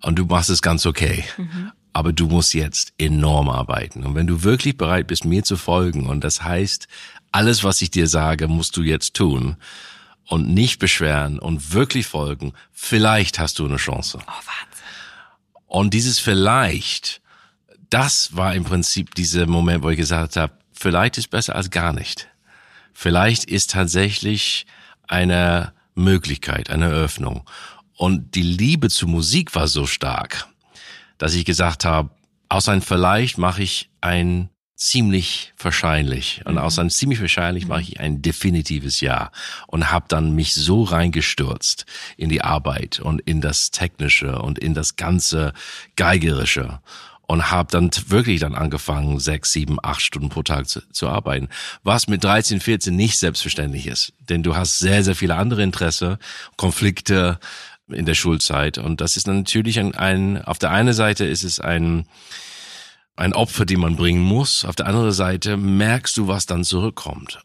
und 0.05 0.19
du 0.19 0.27
machst 0.27 0.51
es 0.51 0.63
ganz 0.63 0.87
okay. 0.87 1.25
Mhm. 1.37 1.73
Aber 1.93 2.13
du 2.13 2.27
musst 2.27 2.55
jetzt 2.55 2.93
enorm 2.99 3.49
arbeiten. 3.49 4.05
Und 4.05 4.15
wenn 4.15 4.27
du 4.27 4.43
wirklich 4.43 4.77
bereit 4.77 5.07
bist, 5.07 5.25
mir 5.25 5.45
zu 5.45 5.57
folgen, 5.57 6.07
und 6.07 6.25
das 6.25 6.43
heißt, 6.43 6.89
alles, 7.31 7.65
was 7.65 7.81
ich 7.83 7.91
dir 7.91 8.09
sage, 8.09 8.49
musst 8.49 8.77
du 8.77 8.83
jetzt 8.83 9.15
tun 9.15 9.57
und 10.27 10.49
nicht 10.53 10.79
beschweren 10.79 11.39
und 11.39 11.73
wirklich 11.73 12.07
folgen, 12.07 12.53
vielleicht 12.73 13.39
hast 13.39 13.59
du 13.59 13.65
eine 13.65 13.77
Chance. 13.77 14.19
Oh, 14.21 14.31
Wahnsinn. 14.31 14.75
Und 15.67 15.95
dieses 15.95 16.19
vielleicht, 16.19 17.23
das 17.91 18.37
war 18.37 18.55
im 18.55 18.65
Prinzip 18.65 19.15
dieser 19.15 19.47
Moment, 19.47 19.83
wo 19.83 19.91
ich 19.91 19.97
gesagt 19.97 20.37
habe, 20.37 20.53
vielleicht 20.73 21.19
ist 21.19 21.31
besser 21.31 21.57
als 21.57 21.71
gar 21.71 21.93
nicht. 21.93 22.29
Vielleicht 22.93 23.45
ist 23.45 23.71
tatsächlich 23.71 24.67
eine 25.09 25.73
Möglichkeit, 25.95 26.71
eine 26.71 26.89
Öffnung. 26.89 27.49
Und 27.97 28.35
die 28.35 28.43
Liebe 28.43 28.91
zu 28.91 29.07
Musik 29.07 29.55
war 29.55 29.69
so 29.69 29.87
stark, 29.87 30.49
dass 31.19 31.35
ich 31.35 31.45
gesagt 31.45 31.85
habe, 31.85 32.11
aus 32.49 32.69
einem 32.69 32.83
Vielleicht 32.83 33.39
mache 33.39 33.63
ich 33.63 33.91
ein 34.01 34.51
ziemlich 34.77 35.55
wahrscheinlich 35.59 36.43
und 36.45 36.55
mhm. 36.55 36.59
aus 36.59 36.79
einem 36.79 36.91
ziemlich 36.91 37.21
wahrscheinlich 37.21 37.67
mache 37.67 37.83
ich 37.83 38.01
ein 38.01 38.23
definitives 38.23 39.01
Ja 39.01 39.31
und 39.69 39.91
habe 39.91 40.07
dann 40.09 40.35
mich 40.35 40.55
so 40.55 40.83
reingestürzt 40.83 41.87
in 42.17 42.29
die 42.29 42.43
Arbeit 42.43 42.99
und 42.99 43.21
in 43.21 43.41
das 43.41 43.71
Technische 43.71 44.41
und 44.41 44.59
in 44.59 44.75
das 44.75 44.97
ganze 44.97 45.53
Geigerische 45.97 46.81
und 47.27 47.51
habe 47.51 47.71
dann 47.71 47.91
wirklich 48.09 48.41
dann 48.41 48.55
angefangen, 48.55 49.19
sechs, 49.19 49.53
sieben, 49.53 49.79
acht 49.83 50.03
Stunden 50.03 50.29
pro 50.29 50.43
Tag 50.43 50.69
zu, 50.69 50.87
zu, 50.91 51.09
arbeiten. 51.09 51.49
Was 51.83 52.07
mit 52.07 52.23
13, 52.23 52.61
14 52.61 52.95
nicht 52.95 53.19
selbstverständlich 53.19 53.87
ist. 53.87 54.13
Denn 54.29 54.43
du 54.43 54.57
hast 54.57 54.79
sehr, 54.79 55.03
sehr 55.03 55.15
viele 55.15 55.37
andere 55.37 55.63
Interesse, 55.63 56.19
Konflikte, 56.57 57.39
in 57.89 58.07
der 58.07 58.15
Schulzeit. 58.15 58.79
Und 58.79 59.01
das 59.01 59.17
ist 59.17 59.27
natürlich 59.27 59.79
ein, 59.79 59.95
ein 59.95 60.43
auf 60.43 60.59
der 60.59 60.71
einen 60.71 60.95
Seite 60.95 61.25
ist 61.25 61.45
es 61.45 61.61
ein, 61.61 62.07
ein 63.17 63.33
Opfer, 63.33 63.65
die 63.65 63.77
man 63.77 63.97
bringen 63.97 64.23
muss. 64.23 64.65
Auf 64.65 64.77
der 64.77 64.87
anderen 64.87 65.13
Seite 65.13 65.57
merkst 65.57 66.17
du, 66.17 66.29
was 66.29 66.47
dann 66.47 66.65
zurückkommt. 66.65 67.41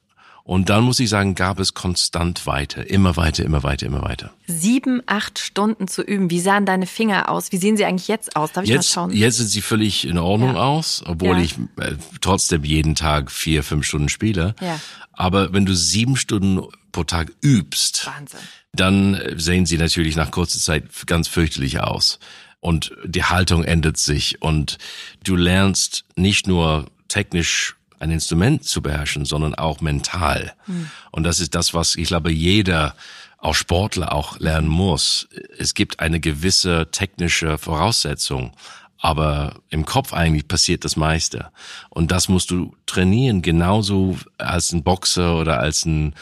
Und 0.49 0.69
dann 0.69 0.83
muss 0.83 0.99
ich 0.99 1.09
sagen, 1.09 1.35
gab 1.35 1.59
es 1.59 1.75
konstant 1.75 2.47
weiter, 2.47 2.89
immer 2.89 3.15
weiter, 3.17 3.45
immer 3.45 3.61
weiter, 3.61 3.85
immer 3.85 4.01
weiter. 4.01 4.31
Sieben, 4.47 5.03
acht 5.05 5.37
Stunden 5.37 5.87
zu 5.87 6.01
üben. 6.01 6.31
Wie 6.31 6.39
sahen 6.39 6.65
deine 6.65 6.87
Finger 6.87 7.29
aus? 7.29 7.51
Wie 7.51 7.57
sehen 7.57 7.77
sie 7.77 7.85
eigentlich 7.85 8.07
jetzt 8.07 8.35
aus? 8.35 8.53
Darf 8.53 8.63
ich 8.63 8.71
jetzt, 8.71 8.89
mal 8.89 8.93
schauen? 8.93 9.11
Jetzt 9.11 9.37
sind 9.37 9.49
sie 9.49 9.61
völlig 9.61 10.07
in 10.07 10.17
Ordnung 10.17 10.55
ja. 10.55 10.61
aus, 10.61 11.03
obwohl 11.05 11.37
ja. 11.37 11.43
ich 11.43 11.55
äh, 11.79 11.97
trotzdem 12.19 12.63
jeden 12.63 12.95
Tag 12.95 13.29
vier, 13.29 13.61
fünf 13.61 13.85
Stunden 13.85 14.09
spiele. 14.09 14.55
Ja. 14.59 14.79
Aber 15.11 15.53
wenn 15.53 15.67
du 15.67 15.75
sieben 15.75 16.15
Stunden 16.15 16.65
pro 16.91 17.03
Tag 17.03 17.31
übst, 17.41 18.07
Wahnsinn. 18.07 18.39
Dann 18.73 19.19
sehen 19.35 19.65
sie 19.65 19.77
natürlich 19.77 20.15
nach 20.15 20.31
kurzer 20.31 20.59
Zeit 20.59 20.85
ganz 21.05 21.27
fürchterlich 21.27 21.79
aus. 21.79 22.19
Und 22.59 22.91
die 23.05 23.23
Haltung 23.23 23.63
ändert 23.63 23.97
sich 23.97 24.41
und 24.41 24.77
du 25.23 25.35
lernst 25.35 26.03
nicht 26.15 26.47
nur 26.47 26.87
technisch 27.07 27.75
ein 27.99 28.11
Instrument 28.11 28.63
zu 28.63 28.81
beherrschen, 28.81 29.25
sondern 29.25 29.55
auch 29.55 29.81
mental. 29.81 30.53
Mhm. 30.67 30.89
Und 31.11 31.23
das 31.23 31.39
ist 31.39 31.55
das, 31.55 31.73
was 31.73 31.95
ich 31.95 32.07
glaube, 32.07 32.31
jeder 32.31 32.95
auch 33.37 33.55
Sportler 33.55 34.13
auch 34.13 34.39
lernen 34.39 34.67
muss. 34.67 35.27
Es 35.57 35.73
gibt 35.73 35.99
eine 35.99 36.19
gewisse 36.19 36.89
technische 36.91 37.57
Voraussetzung, 37.57 38.51
aber 38.97 39.61
im 39.69 39.85
Kopf 39.85 40.13
eigentlich 40.13 40.47
passiert 40.47 40.83
das 40.83 40.97
meiste. 40.97 41.49
Und 41.89 42.11
das 42.11 42.27
musst 42.27 42.51
du 42.51 42.75
trainieren, 42.85 43.41
genauso 43.41 44.17
als 44.37 44.73
ein 44.73 44.83
Boxer 44.83 45.37
oder 45.37 45.59
als 45.59 45.85
ein 45.85 46.15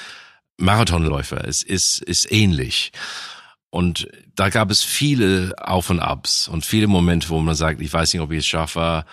Marathonläufer. 0.58 1.46
Es 1.48 1.64
ist, 1.64 2.02
ist 2.02 2.32
ähnlich. 2.32 2.92
Und 3.70 4.08
da 4.36 4.50
gab 4.50 4.72
es 4.72 4.84
viele 4.84 5.54
Auf 5.60 5.90
und 5.90 6.00
Abs 6.00 6.48
und 6.48 6.66
viele 6.66 6.88
Momente, 6.88 7.30
wo 7.30 7.40
man 7.40 7.56
sagt, 7.56 7.82
ich 7.82 7.92
weiß 7.92 8.14
nicht, 8.14 8.22
ob 8.22 8.32
ich 8.32 8.40
es 8.40 8.48
schaffe, 8.48 9.06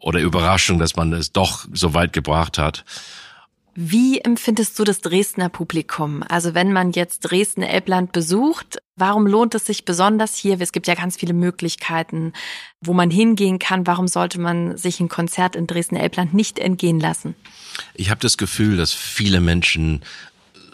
oder 0.00 0.20
Überraschung, 0.20 0.78
dass 0.78 0.94
man 0.96 1.12
es 1.12 1.32
doch 1.32 1.66
so 1.72 1.94
weit 1.94 2.12
gebracht 2.12 2.58
hat. 2.58 2.84
Wie 3.74 4.20
empfindest 4.20 4.78
du 4.78 4.84
das 4.84 5.00
Dresdner 5.00 5.50
Publikum? 5.50 6.22
Also 6.26 6.54
wenn 6.54 6.72
man 6.72 6.92
jetzt 6.92 7.20
Dresden-Elbland 7.20 8.12
besucht, 8.12 8.78
warum 8.94 9.26
lohnt 9.26 9.54
es 9.54 9.66
sich 9.66 9.84
besonders 9.84 10.34
hier? 10.34 10.58
Es 10.60 10.72
gibt 10.72 10.86
ja 10.86 10.94
ganz 10.94 11.16
viele 11.16 11.34
Möglichkeiten, 11.34 12.32
wo 12.80 12.94
man 12.94 13.10
hingehen 13.10 13.58
kann. 13.58 13.86
Warum 13.86 14.08
sollte 14.08 14.40
man 14.40 14.78
sich 14.78 14.98
ein 15.00 15.10
Konzert 15.10 15.56
in 15.56 15.66
Dresden-Elbland 15.66 16.32
nicht 16.32 16.58
entgehen 16.58 17.00
lassen? 17.00 17.34
Ich 17.92 18.08
habe 18.08 18.20
das 18.20 18.38
Gefühl, 18.38 18.78
dass 18.78 18.94
viele 18.94 19.40
Menschen 19.40 20.02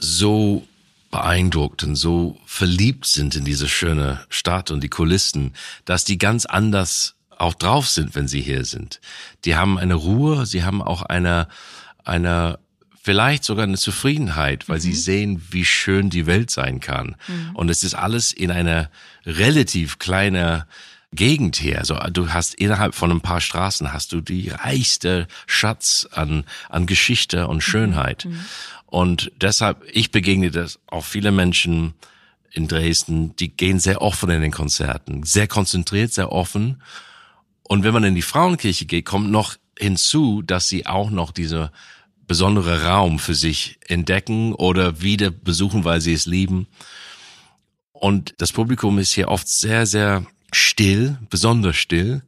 so 0.03 0.67
beeindruckt 1.13 1.85
und 1.85 1.95
so 1.95 2.37
verliebt 2.45 3.07
sind 3.07 3.37
in 3.37 3.45
diese 3.45 3.69
schöne 3.69 4.25
Stadt 4.31 4.71
und 4.71 4.83
die 4.83 4.89
Kulissen, 4.89 5.53
dass 5.85 6.05
die 6.05 6.19
ganz 6.19 6.45
anders 6.45 7.15
auch 7.39 7.55
drauf 7.55 7.89
sind, 7.89 8.15
wenn 8.15 8.27
sie 8.27 8.41
hier 8.41 8.65
sind. 8.65 9.01
Die 9.45 9.55
haben 9.55 9.79
eine 9.79 9.95
Ruhe, 9.95 10.45
sie 10.47 10.65
haben 10.65 10.83
auch 10.83 11.03
eine, 11.03 11.49
eine 12.05 12.59
vielleicht 13.01 13.45
sogar 13.45 13.65
eine 13.65 13.77
Zufriedenheit, 13.77 14.69
weil 14.69 14.79
mhm. 14.79 14.83
sie 14.83 14.95
sehen, 14.95 15.43
wie 15.51 15.65
schön 15.65 16.11
die 16.11 16.27
Welt 16.27 16.51
sein 16.51 16.81
kann. 16.81 17.17
Mhm. 17.29 17.51
Und 17.55 17.69
es 17.69 17.85
ist 17.85 17.95
alles 17.95 18.33
in 18.33 18.51
einer 18.51 18.91
relativ 19.25 19.99
kleiner 19.99 20.67
Gegend 21.13 21.57
hier. 21.57 21.79
Also 21.79 21.99
du 22.11 22.31
hast 22.31 22.55
innerhalb 22.55 22.95
von 22.95 23.11
ein 23.11 23.21
paar 23.21 23.41
Straßen 23.41 23.93
hast 23.93 24.13
du 24.13 24.21
die 24.21 24.49
reichste 24.49 25.29
Schatz 25.47 26.09
an, 26.11 26.45
an 26.71 26.87
Geschichte 26.87 27.49
und 27.49 27.61
Schönheit. 27.63 28.25
Mhm. 28.25 28.45
Und 28.87 29.33
deshalb, 29.41 29.85
ich 29.93 30.11
begegne 30.11 30.51
das 30.51 30.79
auch 30.87 31.05
viele 31.05 31.33
Menschen 31.33 31.95
in 32.51 32.69
Dresden, 32.69 33.35
die 33.37 33.49
gehen 33.49 33.79
sehr 33.79 34.03
offen 34.03 34.31
in 34.31 34.43
den 34.43 34.53
Konzerten, 34.53 35.23
sehr 35.23 35.49
konzentriert, 35.49 36.13
sehr 36.13 36.33
offen. 36.33 36.83
Und 37.63 37.85
wenn 37.85 37.95
man 37.95 38.05
in 38.05 38.15
die 38.15 38.23
Frauenkirche 38.23 38.87
geht, 38.87 39.07
kommt 39.07 39.31
noch 39.31 39.57
hinzu, 39.79 40.43
dass 40.43 40.69
sie 40.69 40.87
auch 40.87 41.11
noch 41.11 41.31
diese 41.31 41.73
besondere 42.27 42.85
Raum 42.85 43.19
für 43.19 43.35
sich 43.35 43.79
entdecken 43.89 44.55
oder 44.55 45.01
wieder 45.01 45.31
besuchen, 45.31 45.85
weil 45.85 46.01
sie 46.01 46.13
es 46.13 46.27
lieben. 46.27 46.67
Und 47.93 48.35
das 48.39 48.53
Publikum 48.53 48.99
ist 48.99 49.13
hier 49.13 49.29
oft 49.29 49.49
sehr, 49.49 49.87
sehr 49.87 50.27
still, 50.53 51.19
besonders 51.31 51.77
still. 51.77 52.23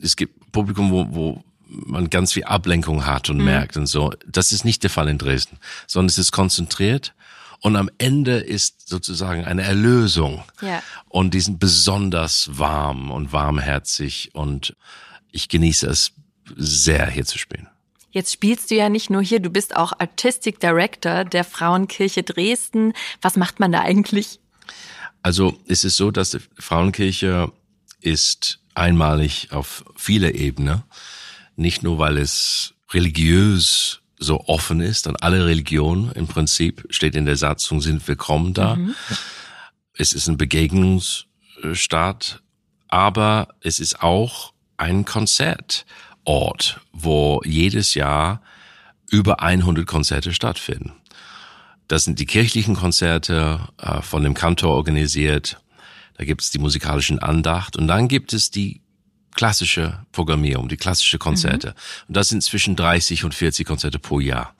Es 0.00 0.16
gibt 0.16 0.52
Publikum, 0.52 0.90
wo, 0.90 1.06
wo 1.10 1.44
man 1.68 2.10
ganz 2.10 2.32
viel 2.32 2.44
Ablenkung 2.44 3.06
hat 3.06 3.30
und 3.30 3.38
mhm. 3.38 3.44
merkt 3.44 3.76
und 3.76 3.86
so. 3.86 4.12
Das 4.26 4.52
ist 4.52 4.64
nicht 4.64 4.82
der 4.82 4.90
Fall 4.90 5.08
in 5.08 5.18
Dresden, 5.18 5.58
sondern 5.86 6.08
es 6.08 6.18
ist 6.18 6.32
konzentriert 6.32 7.14
und 7.60 7.76
am 7.76 7.90
Ende 7.98 8.38
ist 8.38 8.88
sozusagen 8.88 9.44
eine 9.44 9.62
Erlösung. 9.62 10.44
Ja. 10.60 10.82
Und 11.08 11.34
die 11.34 11.40
sind 11.40 11.58
besonders 11.58 12.50
warm 12.52 13.10
und 13.10 13.32
warmherzig 13.32 14.30
und 14.34 14.76
ich 15.32 15.48
genieße 15.48 15.86
es 15.86 16.12
sehr 16.54 17.08
hier 17.10 17.24
zu 17.24 17.38
spielen. 17.38 17.68
Jetzt 18.10 18.32
spielst 18.32 18.70
du 18.70 18.76
ja 18.76 18.88
nicht 18.88 19.10
nur 19.10 19.22
hier, 19.22 19.40
du 19.40 19.50
bist 19.50 19.76
auch 19.76 19.92
Artistic 19.98 20.60
Director 20.60 21.24
der 21.24 21.44
Frauenkirche 21.44 22.22
Dresden. 22.22 22.94
Was 23.20 23.36
macht 23.36 23.60
man 23.60 23.72
da 23.72 23.80
eigentlich? 23.80 24.40
Also 25.26 25.58
es 25.66 25.82
ist 25.82 25.96
so, 25.96 26.12
dass 26.12 26.30
die 26.30 26.38
Frauenkirche 26.56 27.50
ist 28.00 28.60
einmalig 28.76 29.48
auf 29.50 29.84
viele 29.96 30.32
Ebenen. 30.32 30.84
Nicht 31.56 31.82
nur, 31.82 31.98
weil 31.98 32.16
es 32.16 32.74
religiös 32.92 34.02
so 34.20 34.44
offen 34.46 34.80
ist 34.80 35.08
und 35.08 35.20
alle 35.24 35.44
Religionen 35.44 36.12
im 36.12 36.28
Prinzip 36.28 36.86
steht 36.90 37.16
in 37.16 37.26
der 37.26 37.34
Satzung 37.34 37.80
sind 37.80 38.06
willkommen 38.06 38.54
da. 38.54 38.76
Mhm. 38.76 38.94
Es 39.94 40.12
ist 40.12 40.28
ein 40.28 40.36
Begegnungsstaat, 40.36 42.40
aber 42.86 43.48
es 43.62 43.80
ist 43.80 44.02
auch 44.02 44.52
ein 44.76 45.04
Konzertort, 45.04 46.80
wo 46.92 47.40
jedes 47.44 47.94
Jahr 47.94 48.42
über 49.10 49.42
100 49.42 49.88
Konzerte 49.88 50.32
stattfinden. 50.32 50.92
Das 51.88 52.04
sind 52.04 52.18
die 52.18 52.26
kirchlichen 52.26 52.74
Konzerte 52.74 53.60
äh, 53.78 54.02
von 54.02 54.22
dem 54.22 54.34
Kantor 54.34 54.74
organisiert. 54.74 55.60
Da 56.16 56.24
gibt 56.24 56.42
es 56.42 56.50
die 56.50 56.58
musikalischen 56.58 57.18
Andacht 57.18 57.76
und 57.76 57.86
dann 57.86 58.08
gibt 58.08 58.32
es 58.32 58.50
die 58.50 58.80
klassische 59.34 60.04
Programmierung, 60.12 60.68
die 60.68 60.78
klassische 60.78 61.18
Konzerte. 61.18 61.68
Mhm. 61.68 62.08
Und 62.08 62.16
das 62.16 62.28
sind 62.30 62.42
zwischen 62.42 62.74
30 62.74 63.24
und 63.24 63.34
40 63.34 63.66
Konzerte 63.66 63.98
pro 63.98 64.18
Jahr. 64.18 64.54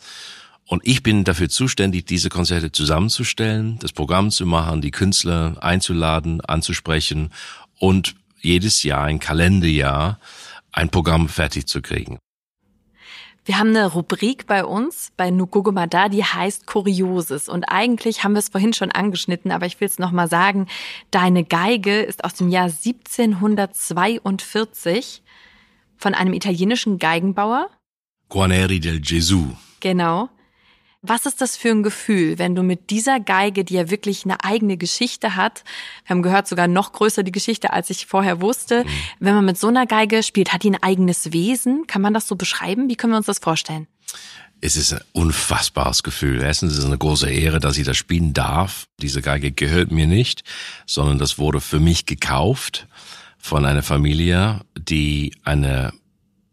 Und 0.66 0.82
ich 0.84 1.02
bin 1.02 1.24
dafür 1.24 1.48
zuständig, 1.48 2.06
diese 2.06 2.28
Konzerte 2.28 2.72
zusammenzustellen, 2.72 3.78
das 3.78 3.92
Programm 3.92 4.30
zu 4.30 4.46
machen, 4.46 4.82
die 4.82 4.90
Künstler 4.90 5.56
einzuladen, 5.60 6.40
anzusprechen 6.40 7.30
und 7.78 8.16
jedes 8.40 8.82
Jahr, 8.82 9.04
ein 9.04 9.20
Kalenderjahr, 9.20 10.18
ein 10.72 10.90
Programm 10.90 11.28
fertig 11.28 11.66
zu 11.66 11.80
kriegen. 11.80 12.18
Wir 13.46 13.58
haben 13.60 13.68
eine 13.68 13.86
Rubrik 13.86 14.48
bei 14.48 14.64
uns, 14.64 15.12
bei 15.16 15.30
Nukugumada, 15.30 16.08
die 16.08 16.24
heißt 16.24 16.66
Kurioses. 16.66 17.48
Und 17.48 17.62
eigentlich 17.68 18.24
haben 18.24 18.32
wir 18.32 18.40
es 18.40 18.48
vorhin 18.48 18.72
schon 18.72 18.90
angeschnitten, 18.90 19.52
aber 19.52 19.66
ich 19.66 19.80
will 19.80 19.86
es 19.86 20.00
nochmal 20.00 20.28
sagen. 20.28 20.66
Deine 21.12 21.44
Geige 21.44 22.00
ist 22.00 22.24
aus 22.24 22.34
dem 22.34 22.48
Jahr 22.48 22.64
1742 22.64 25.22
von 25.96 26.14
einem 26.14 26.32
italienischen 26.32 26.98
Geigenbauer. 26.98 27.70
Guarneri 28.28 28.80
del 28.80 29.00
Gesù. 29.00 29.52
Genau. 29.78 30.28
Was 31.06 31.26
ist 31.26 31.40
das 31.40 31.56
für 31.56 31.70
ein 31.70 31.82
Gefühl, 31.82 32.38
wenn 32.38 32.54
du 32.54 32.62
mit 32.62 32.90
dieser 32.90 33.20
Geige, 33.20 33.64
die 33.64 33.74
ja 33.74 33.90
wirklich 33.90 34.24
eine 34.24 34.42
eigene 34.42 34.76
Geschichte 34.76 35.36
hat, 35.36 35.64
wir 36.04 36.14
haben 36.14 36.22
gehört, 36.22 36.48
sogar 36.48 36.68
noch 36.68 36.92
größer 36.92 37.22
die 37.22 37.32
Geschichte, 37.32 37.72
als 37.72 37.90
ich 37.90 38.06
vorher 38.06 38.40
wusste, 38.40 38.84
mhm. 38.84 38.88
wenn 39.20 39.34
man 39.34 39.44
mit 39.44 39.58
so 39.58 39.68
einer 39.68 39.86
Geige 39.86 40.22
spielt, 40.22 40.52
hat 40.52 40.62
die 40.62 40.70
ein 40.70 40.82
eigenes 40.82 41.32
Wesen? 41.32 41.86
Kann 41.86 42.02
man 42.02 42.14
das 42.14 42.26
so 42.26 42.36
beschreiben? 42.36 42.88
Wie 42.88 42.96
können 42.96 43.12
wir 43.12 43.18
uns 43.18 43.26
das 43.26 43.38
vorstellen? 43.38 43.86
Es 44.60 44.76
ist 44.76 44.92
ein 44.92 45.00
unfassbares 45.12 46.02
Gefühl. 46.02 46.40
Erstens 46.40 46.72
ist 46.72 46.78
es 46.78 46.84
eine 46.86 46.98
große 46.98 47.30
Ehre, 47.30 47.60
dass 47.60 47.76
ich 47.76 47.84
das 47.84 47.96
spielen 47.96 48.32
darf. 48.32 48.88
Diese 49.00 49.20
Geige 49.20 49.52
gehört 49.52 49.92
mir 49.92 50.06
nicht, 50.06 50.44
sondern 50.86 51.18
das 51.18 51.38
wurde 51.38 51.60
für 51.60 51.78
mich 51.78 52.06
gekauft 52.06 52.86
von 53.38 53.64
einer 53.64 53.82
Familie, 53.82 54.62
die 54.76 55.32
eine 55.44 55.92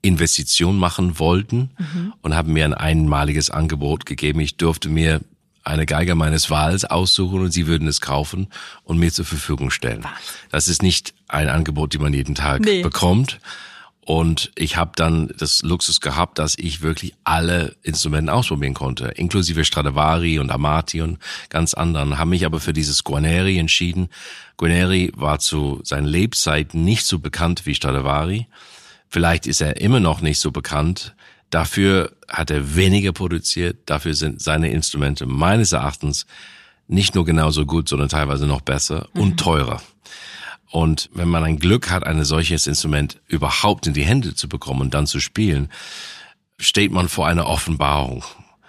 Investition 0.04 0.78
machen 0.78 1.18
wollten 1.18 1.72
mhm. 1.80 2.14
und 2.22 2.36
haben 2.36 2.54
mir 2.54 2.66
ein 2.66 2.74
einmaliges 2.74 3.50
Angebot 3.50 4.06
gegeben. 4.06 4.42
Ich 4.42 4.58
durfte 4.58 4.90
mir 4.90 5.22
eine 5.64 5.86
Geige 5.86 6.14
meines 6.14 6.50
Wahls 6.50 6.84
aussuchen 6.86 7.40
und 7.40 7.52
sie 7.52 7.68
würden 7.68 7.88
es 7.88 8.02
kaufen 8.02 8.48
und 8.84 9.00
mir 9.00 9.12
zur 9.12 9.26
Verfügung 9.26 9.72
stellen. 9.72 10.06
Das 10.52 10.68
ist 10.68 10.84
nicht 10.84 11.14
ein 11.30 11.48
Angebot, 11.48 11.94
die 11.94 12.00
man 12.00 12.14
jeden 12.14 12.36
Tag 12.36 12.62
nee. 12.62 12.84
bekommt. 12.84 13.40
Und 14.06 14.52
ich 14.56 14.76
habe 14.76 14.92
dann 14.96 15.34
das 15.38 15.62
Luxus 15.62 16.02
gehabt, 16.02 16.38
dass 16.38 16.58
ich 16.58 16.82
wirklich 16.82 17.14
alle 17.24 17.78
Instrumente 17.84 18.34
ausprobieren 18.34 18.74
konnte, 18.74 19.06
inklusive 19.06 19.64
Stradivari 19.64 20.40
und 20.40 20.52
Amati 20.52 21.02
und 21.02 21.20
ganz 21.48 21.74
anderen. 21.74 22.18
Haben 22.18 22.32
mich 22.32 22.46
aber 22.46 22.60
für 22.60 22.74
dieses 22.74 23.06
Guarneri 23.06 23.58
entschieden. 23.58 24.10
Guarneri 24.58 25.14
war 25.16 25.40
zu 25.40 25.80
seinen 25.86 26.06
Lebzeiten 26.06 26.84
nicht 26.84 27.06
so 27.06 27.20
bekannt 27.20 27.66
wie 27.66 27.76
Stradivari. 27.76 28.48
Vielleicht 29.14 29.46
ist 29.46 29.62
er 29.62 29.80
immer 29.80 30.00
noch 30.00 30.22
nicht 30.22 30.40
so 30.40 30.50
bekannt. 30.50 31.14
Dafür 31.52 32.14
hat 32.28 32.50
er 32.50 32.76
weniger 32.76 33.12
produziert. 33.12 33.82
Dafür 33.86 34.16
sind 34.16 34.42
seine 34.42 34.72
Instrumente 34.72 35.28
meines 35.28 35.72
Erachtens 35.72 36.26
nicht 36.88 37.14
nur 37.14 37.24
genauso 37.24 37.68
gut, 37.68 37.88
sondern 37.88 38.10
teilweise 38.10 38.48
noch 38.48 38.62
besser 38.62 39.08
mhm. 39.14 39.22
und 39.22 39.40
teurer. 39.40 39.84
Und 40.72 41.12
wenn 41.14 41.28
man 41.28 41.44
ein 41.44 41.60
Glück 41.60 41.92
hat, 41.92 42.08
ein 42.08 42.24
solches 42.26 42.66
Instrument 42.66 43.22
überhaupt 43.28 43.86
in 43.86 43.94
die 43.94 44.04
Hände 44.04 44.34
zu 44.34 44.50
bekommen 44.50 44.82
und 44.82 44.96
dann 44.96 45.06
zu 45.06 45.20
spielen, 45.20 45.70
steht 46.58 46.92
man 46.92 47.08
vor 47.08 47.28
einer 47.28 47.46
Offenbarung. 47.46 48.24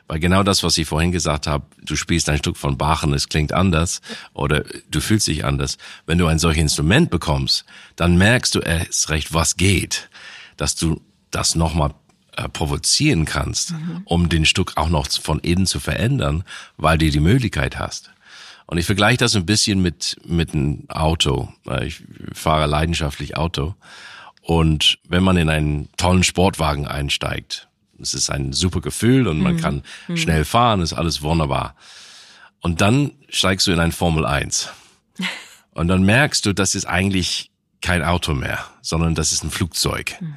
Weil 0.08 0.18
genau 0.18 0.42
das, 0.42 0.62
was 0.62 0.76
ich 0.76 0.86
vorhin 0.86 1.10
gesagt 1.10 1.46
habe, 1.46 1.64
du 1.82 1.96
spielst 1.96 2.28
ein 2.28 2.36
Stück 2.36 2.58
von 2.58 2.76
Bach 2.76 3.02
und 3.02 3.14
es 3.14 3.30
klingt 3.30 3.54
anders 3.54 4.02
oder 4.34 4.62
du 4.90 5.00
fühlst 5.00 5.26
dich 5.26 5.46
anders. 5.46 5.78
Wenn 6.04 6.18
du 6.18 6.26
ein 6.26 6.38
solches 6.38 6.60
Instrument 6.60 7.08
bekommst, 7.08 7.64
dann 7.96 8.18
merkst 8.18 8.54
du 8.54 8.58
erst 8.58 9.08
recht, 9.08 9.32
was 9.32 9.56
geht 9.56 10.10
dass 10.56 10.74
du 10.74 11.00
das 11.30 11.54
nochmal 11.54 11.94
äh, 12.36 12.48
provozieren 12.48 13.24
kannst, 13.24 13.72
mhm. 13.72 14.02
um 14.04 14.28
den 14.28 14.44
Stück 14.44 14.72
auch 14.76 14.88
noch 14.88 15.10
von 15.10 15.38
innen 15.40 15.66
zu 15.66 15.80
verändern, 15.80 16.44
weil 16.76 16.98
du 16.98 17.10
die 17.10 17.20
Möglichkeit 17.20 17.78
hast. 17.78 18.10
Und 18.66 18.78
ich 18.78 18.86
vergleiche 18.86 19.18
das 19.18 19.36
ein 19.36 19.46
bisschen 19.46 19.82
mit, 19.82 20.16
mit 20.24 20.54
einem 20.54 20.88
Auto. 20.88 21.52
Ich 21.82 22.02
fahre 22.32 22.66
leidenschaftlich 22.66 23.36
Auto. 23.36 23.74
Und 24.40 24.98
wenn 25.08 25.22
man 25.22 25.36
in 25.36 25.48
einen 25.48 25.88
tollen 25.96 26.22
Sportwagen 26.22 26.86
einsteigt, 26.86 27.68
es 28.00 28.14
ist 28.14 28.30
ein 28.30 28.52
super 28.52 28.80
Gefühl 28.80 29.28
und 29.28 29.40
man 29.40 29.54
mhm. 29.54 29.60
kann 29.60 29.82
mhm. 30.08 30.16
schnell 30.16 30.44
fahren, 30.44 30.80
ist 30.80 30.92
alles 30.92 31.22
wunderbar. 31.22 31.74
Und 32.60 32.80
dann 32.80 33.12
steigst 33.28 33.66
du 33.66 33.72
in 33.72 33.80
ein 33.80 33.92
Formel 33.92 34.24
1. 34.24 34.70
Und 35.72 35.88
dann 35.88 36.04
merkst 36.04 36.46
du, 36.46 36.52
das 36.52 36.76
ist 36.76 36.84
eigentlich 36.84 37.50
kein 37.84 38.02
Auto 38.02 38.32
mehr, 38.32 38.64
sondern 38.80 39.14
das 39.14 39.30
ist 39.30 39.44
ein 39.44 39.50
Flugzeug. 39.50 40.16
Mhm. 40.18 40.36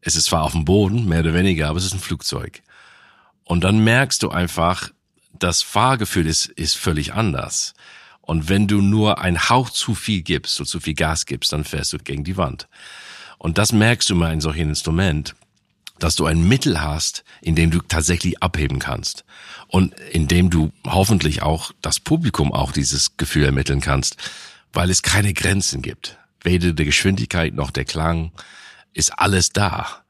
Es 0.00 0.16
ist 0.16 0.24
zwar 0.24 0.42
auf 0.42 0.52
dem 0.52 0.64
Boden, 0.64 1.06
mehr 1.06 1.20
oder 1.20 1.34
weniger, 1.34 1.68
aber 1.68 1.78
es 1.78 1.84
ist 1.84 1.94
ein 1.94 2.00
Flugzeug. 2.00 2.62
Und 3.44 3.62
dann 3.62 3.84
merkst 3.84 4.24
du 4.24 4.30
einfach, 4.30 4.90
das 5.32 5.62
Fahrgefühl 5.62 6.26
ist, 6.26 6.46
ist 6.46 6.76
völlig 6.76 7.14
anders. 7.14 7.74
Und 8.22 8.48
wenn 8.48 8.66
du 8.66 8.82
nur 8.82 9.20
ein 9.20 9.48
Hauch 9.48 9.70
zu 9.70 9.94
viel 9.94 10.22
gibst 10.22 10.58
und 10.58 10.66
zu 10.66 10.80
viel 10.80 10.94
Gas 10.94 11.26
gibst, 11.26 11.52
dann 11.52 11.64
fährst 11.64 11.92
du 11.92 11.98
gegen 11.98 12.24
die 12.24 12.36
Wand. 12.36 12.66
Und 13.38 13.56
das 13.56 13.72
merkst 13.72 14.10
du 14.10 14.16
mal 14.16 14.32
in 14.32 14.40
solchen 14.40 14.68
Instrument, 14.68 15.36
dass 16.00 16.16
du 16.16 16.26
ein 16.26 16.48
Mittel 16.48 16.80
hast, 16.80 17.22
in 17.40 17.54
dem 17.54 17.70
du 17.70 17.80
tatsächlich 17.82 18.42
abheben 18.42 18.80
kannst. 18.80 19.24
Und 19.68 19.94
in 20.10 20.26
dem 20.26 20.50
du 20.50 20.72
hoffentlich 20.84 21.42
auch 21.42 21.70
das 21.82 22.00
Publikum 22.00 22.52
auch 22.52 22.72
dieses 22.72 23.16
Gefühl 23.16 23.44
ermitteln 23.44 23.80
kannst, 23.80 24.16
weil 24.72 24.90
es 24.90 25.02
keine 25.02 25.32
Grenzen 25.34 25.82
gibt 25.82 26.19
weder 26.42 26.72
der 26.72 26.86
Geschwindigkeit 26.86 27.54
noch 27.54 27.70
der 27.70 27.84
Klang, 27.84 28.32
ist 28.92 29.18
alles 29.18 29.50
da. 29.50 30.02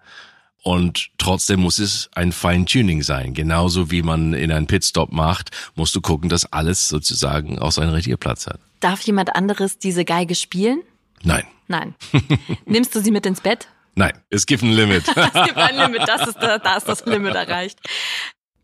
Und 0.62 1.08
trotzdem 1.16 1.60
muss 1.60 1.78
es 1.78 2.10
ein 2.14 2.32
Feintuning 2.32 3.02
sein. 3.02 3.32
Genauso 3.32 3.90
wie 3.90 4.02
man 4.02 4.34
in 4.34 4.52
einen 4.52 4.66
Pitstop 4.66 5.10
macht, 5.10 5.50
musst 5.74 5.94
du 5.94 6.00
gucken, 6.00 6.28
dass 6.28 6.52
alles 6.52 6.88
sozusagen 6.88 7.58
auch 7.58 7.72
seinen 7.72 7.90
richtigen 7.90 8.18
Platz 8.18 8.46
hat. 8.46 8.60
Darf 8.80 9.00
jemand 9.02 9.34
anderes 9.34 9.78
diese 9.78 10.04
Geige 10.04 10.34
spielen? 10.34 10.82
Nein. 11.22 11.44
Nein. 11.68 11.94
Nimmst 12.66 12.94
du 12.94 13.00
sie 13.00 13.10
mit 13.10 13.24
ins 13.24 13.40
Bett? 13.40 13.68
Nein, 13.94 14.12
es 14.28 14.46
gibt 14.46 14.62
ein 14.62 14.72
Limit. 14.72 15.04
es 15.08 15.14
gibt 15.14 15.56
ein 15.56 15.76
Limit, 15.76 16.06
das 16.06 16.28
ist 16.28 16.38
da, 16.38 16.58
da 16.58 16.76
ist 16.76 16.88
das 16.88 17.04
Limit 17.06 17.34
erreicht. 17.34 17.78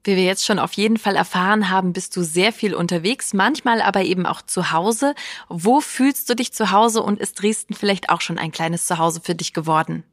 Wie 0.06 0.14
wir 0.14 0.24
jetzt 0.24 0.44
schon 0.44 0.60
auf 0.60 0.74
jeden 0.74 0.98
Fall 0.98 1.16
erfahren 1.16 1.68
haben, 1.68 1.92
bist 1.92 2.16
du 2.16 2.22
sehr 2.22 2.52
viel 2.52 2.74
unterwegs, 2.74 3.34
manchmal 3.34 3.82
aber 3.82 4.04
eben 4.04 4.24
auch 4.24 4.40
zu 4.40 4.70
Hause. 4.70 5.14
Wo 5.48 5.80
fühlst 5.80 6.30
du 6.30 6.36
dich 6.36 6.52
zu 6.52 6.70
Hause 6.70 7.02
und 7.02 7.18
ist 7.18 7.42
Dresden 7.42 7.74
vielleicht 7.74 8.08
auch 8.08 8.20
schon 8.20 8.38
ein 8.38 8.52
kleines 8.52 8.86
Zuhause 8.86 9.20
für 9.20 9.34
dich 9.34 9.52
geworden? 9.52 10.04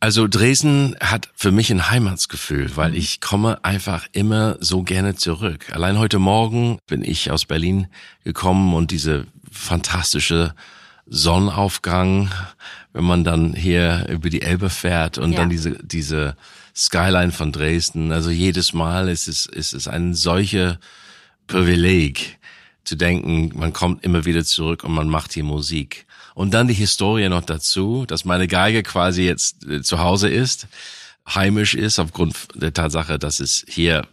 Also 0.00 0.28
Dresden 0.28 0.96
hat 1.00 1.28
für 1.34 1.52
mich 1.52 1.70
ein 1.70 1.90
Heimatsgefühl, 1.90 2.74
weil 2.76 2.90
mhm. 2.90 2.96
ich 2.96 3.20
komme 3.20 3.62
einfach 3.64 4.06
immer 4.12 4.56
so 4.60 4.82
gerne 4.82 5.14
zurück. 5.14 5.66
Allein 5.72 5.98
heute 5.98 6.18
Morgen 6.18 6.78
bin 6.86 7.02
ich 7.02 7.30
aus 7.30 7.44
Berlin 7.44 7.88
gekommen 8.24 8.74
und 8.74 8.90
diese 8.90 9.26
fantastische 9.50 10.54
Sonnenaufgang, 11.06 12.30
wenn 12.96 13.04
man 13.04 13.24
dann 13.24 13.52
hier 13.52 14.06
über 14.08 14.30
die 14.30 14.40
Elbe 14.40 14.70
fährt 14.70 15.18
und 15.18 15.32
ja. 15.32 15.40
dann 15.40 15.50
diese, 15.50 15.72
diese 15.84 16.34
Skyline 16.74 17.30
von 17.30 17.52
Dresden. 17.52 18.10
Also 18.10 18.30
jedes 18.30 18.72
Mal 18.72 19.10
ist 19.10 19.28
es, 19.28 19.44
ist 19.44 19.74
es 19.74 19.86
ein 19.86 20.14
solcher 20.14 20.80
Privileg 21.46 22.38
zu 22.84 22.96
denken, 22.96 23.52
man 23.54 23.74
kommt 23.74 24.02
immer 24.02 24.24
wieder 24.24 24.46
zurück 24.46 24.82
und 24.82 24.94
man 24.94 25.10
macht 25.10 25.34
hier 25.34 25.44
Musik. 25.44 26.06
Und 26.34 26.54
dann 26.54 26.68
die 26.68 26.74
Historie 26.74 27.28
noch 27.28 27.44
dazu, 27.44 28.06
dass 28.06 28.24
meine 28.24 28.48
Geige 28.48 28.82
quasi 28.82 29.24
jetzt 29.24 29.66
äh, 29.66 29.82
zu 29.82 29.98
Hause 29.98 30.30
ist, 30.30 30.66
heimisch 31.28 31.74
ist, 31.74 31.98
aufgrund 31.98 32.34
der 32.54 32.72
Tatsache, 32.72 33.18
dass 33.18 33.40
es 33.40 33.62
hier 33.68 34.06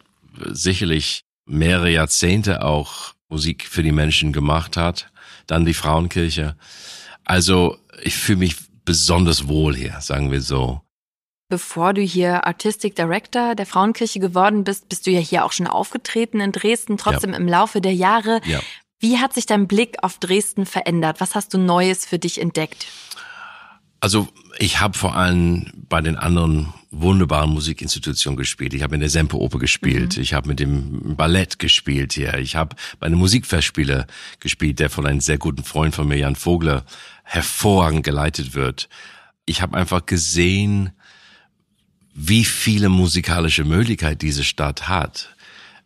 sicherlich 0.51 1.23
mehrere 1.45 1.89
Jahrzehnte 1.89 2.65
auch 2.65 3.13
Musik 3.29 3.65
für 3.65 3.81
die 3.81 3.93
Menschen 3.93 4.33
gemacht 4.33 4.75
hat. 4.75 5.09
Dann 5.47 5.63
die 5.63 5.73
Frauenkirche. 5.73 6.57
Also 7.23 7.77
ich 8.01 8.15
fühle 8.15 8.39
mich 8.39 8.55
besonders 8.85 9.47
wohl 9.47 9.75
hier, 9.75 9.97
sagen 10.01 10.31
wir 10.31 10.41
so. 10.41 10.81
Bevor 11.49 11.93
du 11.93 12.01
hier 12.01 12.47
Artistic 12.47 12.95
Director 12.95 13.55
der 13.55 13.65
Frauenkirche 13.65 14.19
geworden 14.19 14.63
bist, 14.63 14.89
bist 14.89 15.05
du 15.05 15.11
ja 15.11 15.19
hier 15.19 15.45
auch 15.45 15.51
schon 15.51 15.67
aufgetreten 15.67 16.39
in 16.39 16.51
Dresden, 16.51 16.97
trotzdem 16.97 17.31
ja. 17.31 17.37
im 17.37 17.47
Laufe 17.47 17.79
der 17.79 17.93
Jahre. 17.93 18.41
Ja. 18.45 18.59
Wie 18.99 19.19
hat 19.19 19.33
sich 19.33 19.45
dein 19.45 19.67
Blick 19.67 19.97
auf 20.01 20.17
Dresden 20.17 20.65
verändert? 20.65 21.19
Was 21.19 21.35
hast 21.35 21.53
du 21.53 21.57
Neues 21.57 22.05
für 22.05 22.19
dich 22.19 22.39
entdeckt? 22.41 22.87
Also 23.99 24.27
ich 24.59 24.79
habe 24.79 24.97
vor 24.97 25.15
allem 25.15 25.71
bei 25.87 26.01
den 26.01 26.15
anderen 26.15 26.73
wunderbaren 26.91 27.49
Musikinstitutionen 27.51 28.37
gespielt. 28.37 28.73
Ich 28.73 28.83
habe 28.83 28.95
in 28.95 29.01
der 29.01 29.09
Semperoper 29.09 29.59
gespielt. 29.59 30.17
Mhm. 30.17 30.21
Ich 30.21 30.33
habe 30.33 30.47
mit 30.47 30.59
dem 30.59 31.15
Ballett 31.15 31.59
gespielt 31.59 32.13
hier. 32.13 32.37
Ich 32.37 32.55
habe 32.55 32.75
bei 32.99 33.07
einem 33.07 33.19
Musikfestspieler 33.19 34.07
gespielt, 34.39 34.79
der 34.79 34.89
von 34.89 35.05
einem 35.05 35.21
sehr 35.21 35.37
guten 35.37 35.63
Freund 35.63 35.95
von 35.95 36.07
mir, 36.07 36.17
Jan 36.17 36.35
Vogler, 36.35 36.85
hervorragend 37.23 38.03
geleitet 38.03 38.53
wird. 38.53 38.89
Ich 39.45 39.61
habe 39.61 39.77
einfach 39.77 40.05
gesehen, 40.05 40.91
wie 42.13 42.45
viele 42.45 42.89
musikalische 42.89 43.63
Möglichkeiten 43.63 44.19
diese 44.19 44.43
Stadt 44.43 44.87
hat. 44.87 45.29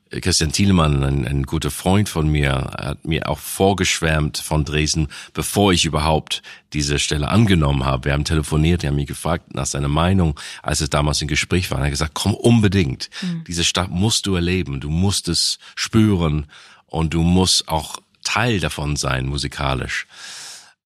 Christian 0.09 0.51
Thielemann, 0.51 1.03
ein, 1.03 1.27
ein 1.27 1.43
guter 1.43 1.71
Freund 1.71 2.07
von 2.07 2.29
mir, 2.29 2.51
hat 2.79 3.05
mir 3.05 3.27
auch 3.27 3.39
vorgeschwärmt 3.39 4.37
von 4.37 4.63
Dresden, 4.63 5.09
bevor 5.33 5.73
ich 5.73 5.85
überhaupt 5.85 6.41
diese 6.73 6.97
Stelle 6.99 7.27
angenommen 7.27 7.83
habe. 7.83 8.05
Wir 8.05 8.13
haben 8.13 8.23
telefoniert, 8.23 8.83
die 8.83 8.87
haben 8.87 8.95
mich 8.95 9.07
gefragt 9.07 9.53
nach 9.53 9.65
seiner 9.65 9.89
Meinung, 9.89 10.39
als 10.63 10.81
es 10.81 10.89
damals 10.89 11.21
im 11.21 11.27
Gespräch 11.27 11.71
war. 11.71 11.79
Er 11.79 11.85
hat 11.85 11.91
gesagt, 11.91 12.13
komm 12.13 12.33
unbedingt. 12.33 13.09
Mhm. 13.21 13.43
Diese 13.47 13.63
Stadt 13.63 13.91
musst 13.91 14.27
du 14.27 14.35
erleben, 14.35 14.79
du 14.79 14.89
musst 14.89 15.27
es 15.27 15.59
spüren 15.75 16.45
und 16.85 17.13
du 17.13 17.21
musst 17.21 17.67
auch 17.67 17.97
Teil 18.23 18.59
davon 18.59 18.95
sein, 18.95 19.25
musikalisch. 19.25 20.07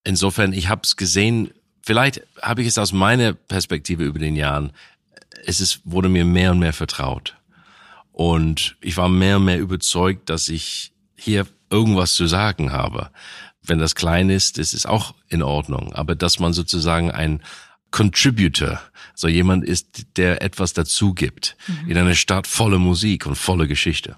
Insofern, 0.04 0.54
ich 0.54 0.70
habe 0.70 0.82
es 0.84 0.96
gesehen, 0.96 1.52
vielleicht 1.82 2.22
habe 2.42 2.62
ich 2.62 2.68
es 2.68 2.78
aus 2.78 2.92
meiner 2.92 3.34
Perspektive 3.34 4.04
über 4.04 4.20
den 4.20 4.36
Jahren, 4.36 4.72
es 5.46 5.62
ist, 5.62 5.82
wurde 5.86 6.10
mir 6.10 6.26
mehr 6.26 6.52
und 6.52 6.60
mehr 6.60 6.74
vertraut. 6.74 7.36
Und 8.12 8.76
ich 8.82 8.98
war 8.98 9.10
mehr 9.10 9.38
und 9.38 9.46
mehr 9.46 9.60
überzeugt, 9.60 10.30
dass 10.30 10.50
ich 10.50 10.92
hier 11.16 11.48
irgendwas 11.70 12.14
zu 12.14 12.28
sagen 12.28 12.72
habe. 12.72 13.10
Wenn 13.64 13.80
das 13.80 13.96
klein 13.96 14.30
ist, 14.30 14.58
das 14.58 14.74
ist 14.74 14.88
auch 14.88 15.16
in 15.30 15.44
Ordnung. 15.44 15.94
Aber 15.94 16.16
dass 16.16 16.40
man 16.40 16.54
sozusagen 16.54 17.12
ein 17.12 17.42
Contributor, 17.92 18.82
so 19.16 19.28
jemand 19.28 19.66
ist, 19.66 20.18
der 20.18 20.42
etwas 20.42 20.74
dazu 20.74 21.14
gibt 21.14 21.56
mhm. 21.68 21.92
in 21.92 21.98
einer 21.98 22.16
Stadt 22.16 22.48
voller 22.48 22.80
Musik 22.80 23.26
und 23.26 23.36
voller 23.36 23.68
Geschichte. 23.68 24.18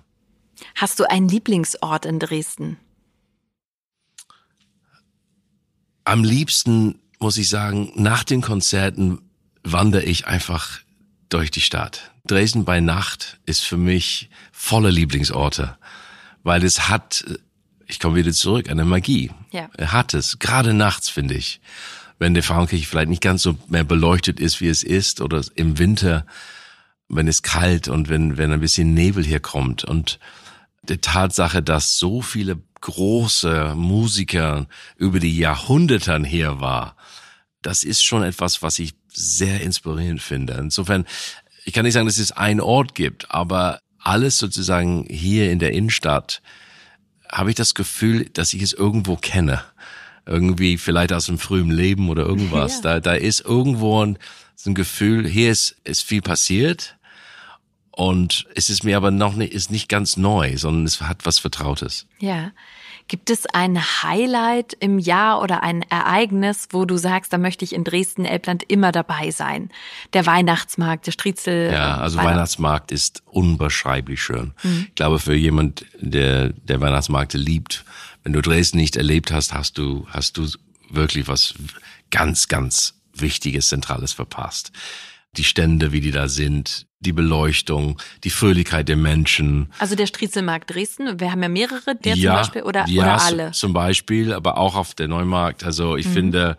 Hast 0.76 1.00
du 1.00 1.10
einen 1.10 1.28
Lieblingsort 1.28 2.06
in 2.06 2.20
Dresden? 2.20 2.78
Am 6.06 6.24
liebsten 6.24 7.00
muss 7.20 7.38
ich 7.38 7.50
sagen, 7.50 7.92
nach 7.96 8.24
den 8.24 8.42
Konzerten 8.42 9.20
wandere 9.64 10.04
ich 10.04 10.28
einfach 10.28 10.80
durch 11.30 11.52
die 11.52 11.62
Stadt. 11.62 12.12
Dresden 12.26 12.66
bei 12.66 12.80
Nacht 12.80 13.40
ist 13.46 13.64
für 13.64 13.78
mich 13.78 14.30
voller 14.52 14.92
Lieblingsorte, 14.92 15.78
weil 16.44 16.64
es 16.64 16.90
hat, 16.90 17.26
ich 17.88 18.00
komme 18.00 18.16
wieder 18.16 18.32
zurück, 18.32 18.70
eine 18.70 18.86
Magie. 18.86 19.32
Ja. 19.52 19.70
Er 19.78 19.92
hat 19.92 20.14
es, 20.14 20.40
gerade 20.40 20.74
nachts 20.74 21.10
finde 21.10 21.36
ich, 21.36 21.62
wenn 22.20 22.34
der 22.34 22.44
Frauenkirche 22.44 22.88
vielleicht 22.88 23.10
nicht 23.10 23.22
ganz 23.22 23.42
so 23.42 23.58
mehr 23.68 23.84
beleuchtet 23.84 24.40
ist, 24.40 24.62
wie 24.62 24.68
es 24.68 24.84
ist, 24.84 25.22
oder 25.22 25.44
im 25.56 25.80
Winter, 25.80 26.26
wenn 27.10 27.28
es 27.28 27.42
kalt 27.42 27.88
und 27.88 28.10
wenn, 28.10 28.38
wenn 28.38 28.52
ein 28.52 28.62
bisschen 28.62 28.94
Nebel 28.94 29.24
hier 29.24 29.40
kommt 29.40 29.84
und 29.84 30.20
die 30.84 30.98
Tatsache, 30.98 31.64
dass 31.64 31.98
so 31.98 32.22
viele 32.22 32.62
große 32.82 33.74
Musiker 33.76 34.68
über 34.98 35.20
die 35.20 35.38
Jahrhunderte 35.38 36.22
hier 36.26 36.60
war, 36.60 36.96
das 37.62 37.84
ist 37.84 38.04
schon 38.04 38.24
etwas, 38.24 38.62
was 38.62 38.80
ich 38.80 38.94
sehr 39.08 39.62
inspirierend 39.62 40.22
finde. 40.22 40.54
Insofern, 40.54 41.06
ich 41.64 41.74
kann 41.74 41.86
nicht 41.86 41.94
sagen, 41.94 42.08
dass 42.08 42.18
es 42.18 42.34
einen 42.34 42.60
Ort 42.60 42.94
gibt, 42.94 43.32
aber 43.32 43.80
alles 44.00 44.38
sozusagen 44.38 45.06
hier 45.10 45.50
in 45.52 45.60
der 45.60 45.72
Innenstadt 45.72 46.42
habe 47.32 47.50
ich 47.50 47.56
das 47.56 47.74
Gefühl, 47.74 48.30
dass 48.34 48.54
ich 48.54 48.62
es 48.62 48.74
irgendwo 48.74 49.16
kenne. 49.16 49.64
Irgendwie 50.26 50.78
vielleicht 50.78 51.14
aus 51.14 51.26
dem 51.26 51.38
frühen 51.40 51.72
Leben 51.72 52.10
oder 52.10 52.24
irgendwas. 52.24 52.76
Ja. 52.76 52.82
Da, 52.82 53.00
da 53.00 53.14
ist 53.14 53.42
irgendwo 53.42 54.06
ein, 54.06 54.18
so 54.56 54.70
ein 54.70 54.76
Gefühl, 54.76 55.28
hier 55.28 55.52
ist, 55.52 55.78
ist 55.84 56.04
viel 56.04 56.22
passiert. 56.22 56.98
Und 57.96 58.48
es 58.56 58.70
ist 58.72 58.84
mir 58.84 58.98
aber 58.98 59.12
noch 59.12 59.36
nicht, 59.36 59.54
ist 59.54 59.70
nicht 59.70 59.88
ganz 59.88 60.18
neu, 60.18 60.58
sondern 60.58 60.86
es 60.86 61.00
hat 61.00 61.28
was 61.28 61.38
Vertrautes. 61.38 62.08
Ja. 62.20 62.52
Gibt 63.08 63.30
es 63.30 63.46
ein 63.46 63.80
Highlight 64.02 64.74
im 64.80 64.98
Jahr 64.98 65.42
oder 65.42 65.62
ein 65.62 65.84
Ereignis, 65.84 66.70
wo 66.72 66.86
du 66.86 66.98
sagst, 66.98 67.34
da 67.34 67.38
möchte 67.38 67.66
ich 67.66 67.74
in 67.74 67.84
Dresden-Elbland 67.84 68.64
immer 68.68 68.92
dabei 68.92 69.30
sein? 69.30 69.70
Der 70.14 70.26
Weihnachtsmarkt, 70.26 71.06
der 71.06 71.12
Striezel. 71.12 71.72
Ja, 71.72 71.98
also 71.98 72.18
Weihnacht. 72.18 72.34
Weihnachtsmarkt 72.34 72.92
ist 72.92 73.22
unbeschreiblich 73.26 74.24
schön. 74.24 74.54
Mhm. 74.64 74.86
Ich 74.90 74.96
glaube, 74.96 75.20
für 75.20 75.36
jemand, 75.36 75.86
der, 76.00 76.50
der 76.50 76.82
Weihnachtsmärkte 76.82 77.38
liebt, 77.38 77.86
wenn 78.24 78.34
du 78.34 78.42
Dresden 78.42 78.78
nicht 78.78 78.96
erlebt 78.96 79.32
hast, 79.32 79.54
hast 79.54 79.78
du, 79.78 80.08
hast 80.10 80.38
du 80.38 80.48
wirklich 80.90 81.28
was 81.28 81.54
ganz, 82.10 82.48
ganz 82.48 82.96
Wichtiges, 83.14 83.68
Zentrales 83.68 84.14
verpasst 84.14 84.72
die 85.36 85.44
Stände, 85.44 85.92
wie 85.92 86.02
die 86.02 86.12
da 86.12 86.28
sind, 86.28 86.86
die 87.06 87.14
Beleuchtung, 87.14 88.02
die 88.24 88.30
Fröhlichkeit 88.30 88.88
der 88.90 88.96
Menschen. 88.96 89.72
Also 89.80 89.96
der 89.96 90.08
Striezelmarkt 90.08 90.74
Dresden, 90.74 91.20
wir 91.20 91.32
haben 91.32 91.44
ja 91.44 91.50
mehrere, 91.50 91.96
der 91.96 92.16
ja, 92.16 92.32
zum 92.32 92.42
Beispiel 92.42 92.62
oder, 92.64 92.86
ja, 92.88 93.04
oder 93.04 93.24
alle? 93.24 93.52
zum 93.52 93.74
Beispiel, 93.74 94.34
aber 94.34 94.58
auch 94.58 94.76
auf 94.76 94.94
der 94.94 95.08
Neumarkt. 95.08 95.64
Also 95.64 95.98
ich 95.98 96.08
mhm. 96.08 96.14
finde, 96.14 96.58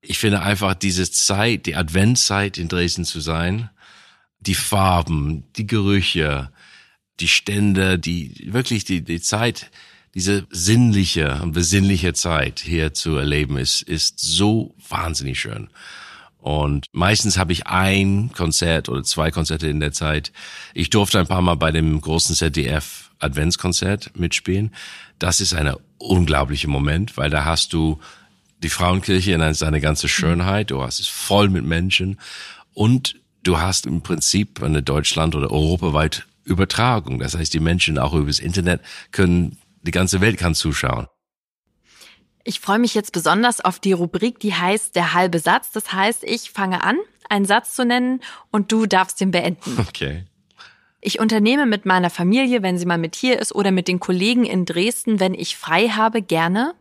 ich 0.00 0.18
finde 0.18 0.42
einfach 0.42 0.74
diese 0.74 1.10
Zeit, 1.10 1.66
die 1.66 1.76
Adventszeit 1.76 2.58
in 2.58 2.68
Dresden 2.68 3.04
zu 3.04 3.20
sein, 3.20 3.70
die 4.40 4.54
Farben, 4.54 5.44
die 5.56 5.66
Gerüche, 5.66 6.50
die 7.20 7.28
Stände, 7.28 7.98
die 7.98 8.48
wirklich 8.52 8.84
die, 8.84 9.02
die 9.02 9.20
Zeit, 9.20 9.70
diese 10.14 10.46
sinnliche 10.50 11.40
und 11.42 11.52
besinnliche 11.52 12.12
Zeit 12.12 12.60
hier 12.60 12.94
zu 12.94 13.16
erleben, 13.16 13.58
ist, 13.58 13.82
ist 13.82 14.18
so 14.20 14.74
wahnsinnig 14.88 15.40
schön. 15.40 15.68
Und 16.38 16.86
meistens 16.92 17.36
habe 17.36 17.52
ich 17.52 17.66
ein 17.66 18.30
Konzert 18.32 18.88
oder 18.88 19.02
zwei 19.02 19.30
Konzerte 19.30 19.68
in 19.68 19.80
der 19.80 19.92
Zeit. 19.92 20.32
Ich 20.72 20.90
durfte 20.90 21.18
ein 21.18 21.26
paar 21.26 21.42
Mal 21.42 21.56
bei 21.56 21.72
dem 21.72 22.00
großen 22.00 22.34
ZDF 22.34 23.10
Adventskonzert 23.18 24.16
mitspielen. 24.16 24.72
Das 25.18 25.40
ist 25.40 25.54
ein 25.54 25.74
unglaublicher 25.98 26.68
Moment, 26.68 27.16
weil 27.16 27.30
da 27.30 27.44
hast 27.44 27.72
du 27.72 27.98
die 28.62 28.68
Frauenkirche 28.68 29.32
in 29.32 29.54
seine 29.54 29.80
ganze 29.80 30.08
Schönheit. 30.08 30.70
Du 30.70 30.82
hast 30.82 31.00
es 31.00 31.08
voll 31.08 31.48
mit 31.48 31.64
Menschen 31.64 32.18
und 32.74 33.16
du 33.42 33.58
hast 33.58 33.86
im 33.86 34.02
Prinzip 34.02 34.62
eine 34.62 34.82
Deutschland- 34.82 35.34
oder 35.34 35.50
europaweit 35.50 36.26
Übertragung. 36.44 37.18
Das 37.18 37.36
heißt, 37.36 37.52
die 37.52 37.60
Menschen 37.60 37.98
auch 37.98 38.14
übers 38.14 38.38
Internet 38.38 38.80
können, 39.12 39.58
die 39.82 39.90
ganze 39.90 40.20
Welt 40.20 40.38
kann 40.38 40.54
zuschauen. 40.54 41.06
Ich 42.48 42.60
freue 42.60 42.78
mich 42.78 42.94
jetzt 42.94 43.12
besonders 43.12 43.60
auf 43.60 43.78
die 43.78 43.92
Rubrik, 43.92 44.40
die 44.40 44.54
heißt 44.54 44.96
der 44.96 45.12
halbe 45.12 45.38
Satz. 45.38 45.70
Das 45.70 45.92
heißt, 45.92 46.24
ich 46.24 46.50
fange 46.50 46.82
an, 46.82 46.96
einen 47.28 47.44
Satz 47.44 47.74
zu 47.74 47.84
nennen 47.84 48.22
und 48.50 48.72
du 48.72 48.86
darfst 48.86 49.20
den 49.20 49.32
beenden. 49.32 49.76
Okay. 49.86 50.24
Ich 51.02 51.20
unternehme 51.20 51.66
mit 51.66 51.84
meiner 51.84 52.08
Familie, 52.08 52.62
wenn 52.62 52.78
sie 52.78 52.86
mal 52.86 52.96
mit 52.96 53.16
hier 53.16 53.38
ist, 53.38 53.54
oder 53.54 53.70
mit 53.70 53.86
den 53.86 54.00
Kollegen 54.00 54.46
in 54.46 54.64
Dresden, 54.64 55.20
wenn 55.20 55.34
ich 55.34 55.58
frei 55.58 55.90
habe, 55.90 56.22
gerne. 56.22 56.72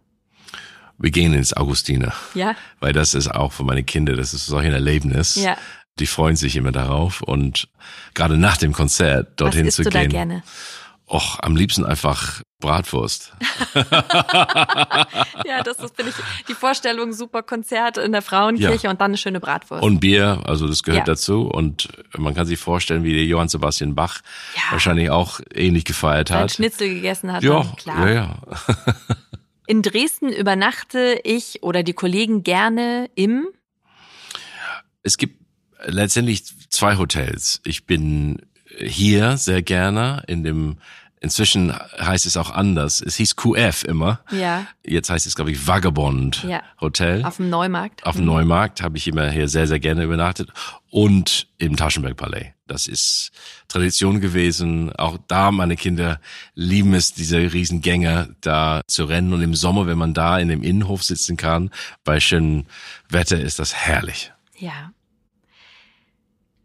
Wir 0.98 1.12
gehen 1.12 1.34
ins 1.34 1.52
Augustiner. 1.52 2.14
Ja. 2.34 2.56
Weil 2.80 2.94
das 2.94 3.14
ist 3.14 3.28
auch 3.28 3.52
für 3.52 3.64
meine 3.64 3.84
Kinder, 3.84 4.16
das 4.16 4.34
ist 4.34 4.46
solch 4.46 4.66
ein 4.66 4.74
Erlebnis. 4.74 5.36
Ja. 5.36 5.58
Die 6.00 6.08
freuen 6.08 6.38
sich 6.38 6.56
immer 6.56 6.72
darauf 6.72 7.22
und 7.22 7.68
gerade 8.14 8.38
nach 8.38 8.56
dem 8.56 8.72
Konzert 8.72 9.40
dorthin 9.40 9.68
Was 9.68 9.76
zu 9.76 9.84
du 9.84 9.90
gehen. 9.90 10.04
Da 10.04 10.08
gerne? 10.08 10.44
Och, 11.10 11.38
am 11.42 11.56
liebsten 11.56 11.86
einfach 11.86 12.42
Bratwurst. 12.60 13.32
ja, 13.76 15.64
das 15.64 15.80
ist, 15.80 15.96
finde 15.96 16.12
ich, 16.12 16.46
die 16.48 16.54
Vorstellung, 16.54 17.14
super 17.14 17.44
Konzert 17.44 17.98
in 17.98 18.12
der 18.12 18.22
Frauenkirche 18.22 18.86
ja. 18.86 18.90
und 18.90 19.00
dann 19.00 19.12
eine 19.12 19.18
schöne 19.18 19.40
Bratwurst. 19.40 19.84
Und 19.84 20.02
Bier, 20.02 20.42
also 20.44 20.68
das 20.68 20.84
gehört 20.84 21.08
ja. 21.08 21.14
dazu. 21.14 21.44
Und 21.44 21.88
man 22.18 22.34
kann 22.34 22.46
sich 22.46 22.60
vorstellen, 22.60 23.06
wie 23.06 23.14
der 23.14 23.24
Johann 23.24 23.48
Sebastian 23.48 23.96
Bach 23.96 24.20
ja. 24.56 24.64
wahrscheinlich 24.72 25.10
auch 25.10 25.40
ähnlich 25.54 25.86
gefeiert 25.86 26.30
hat. 26.30 26.52
Schnitzel 26.52 26.96
gegessen 26.96 27.32
hat. 27.32 27.42
Ja, 27.42 27.64
klar. 27.78 28.10
ja, 28.10 28.14
ja. 28.14 28.40
in 29.68 29.84
Dresden 29.84 30.30
übernachte 30.34 31.22
ich 31.24 31.64
oder 31.64 31.84
die 31.84 31.94
Kollegen 31.94 32.44
gerne 32.44 33.10
im? 33.16 33.48
Es 35.04 35.18
gibt 35.18 35.42
letztendlich 35.86 36.44
zwei 36.70 36.98
Hotels. 36.98 37.62
Ich 37.64 37.86
bin 37.86 38.42
hier 38.78 39.38
sehr 39.38 39.62
gerne 39.62 40.24
in 40.28 40.44
dem 40.44 40.78
Inzwischen 41.20 41.74
heißt 42.00 42.28
es 42.28 42.38
auch 42.38 42.52
anders. 42.52 43.02
Es 43.02 43.16
hieß 43.16 43.36
QF 43.36 43.84
immer. 43.84 44.20
Ja. 44.30 44.68
Jetzt 44.86 45.10
heißt 45.10 45.26
es, 45.26 45.36
glaube 45.36 45.52
ich, 45.52 45.66
Vagabond 45.66 46.44
ja. 46.44 46.62
Hotel. 46.80 47.26
Auf 47.26 47.38
dem 47.38 47.50
Neumarkt. 47.50 48.06
Auf 48.06 48.16
dem 48.16 48.26
mhm. 48.26 48.34
Neumarkt 48.34 48.84
habe 48.84 48.98
ich 48.98 49.08
immer 49.08 49.30
hier 49.32 49.48
sehr, 49.48 49.66
sehr 49.66 49.80
gerne 49.80 50.04
übernachtet. 50.04 50.50
Und 50.92 51.48
im 51.58 51.76
Taschenberg-Palais. 51.76 52.54
Das 52.68 52.86
ist 52.86 53.32
Tradition 53.68 54.22
gewesen. 54.22 54.96
Auch 54.96 55.18
da, 55.28 55.52
meine 55.52 55.76
Kinder 55.76 56.20
lieben 56.54 56.94
es, 56.94 57.14
diese 57.14 57.52
Riesengänge 57.52 58.36
da 58.42 58.82
zu 58.88 59.06
rennen. 59.06 59.34
Und 59.34 59.42
im 59.42 59.56
Sommer, 59.56 59.88
wenn 59.88 59.98
man 59.98 60.14
da 60.14 60.38
in 60.38 60.50
dem 60.50 60.62
Innenhof 60.62 61.04
sitzen 61.04 61.36
kann, 61.36 61.72
bei 62.04 62.20
schönem 62.20 62.66
Wetter, 63.10 63.40
ist 63.40 63.58
das 63.58 63.74
herrlich. 63.74 64.32
Ja. 64.56 64.92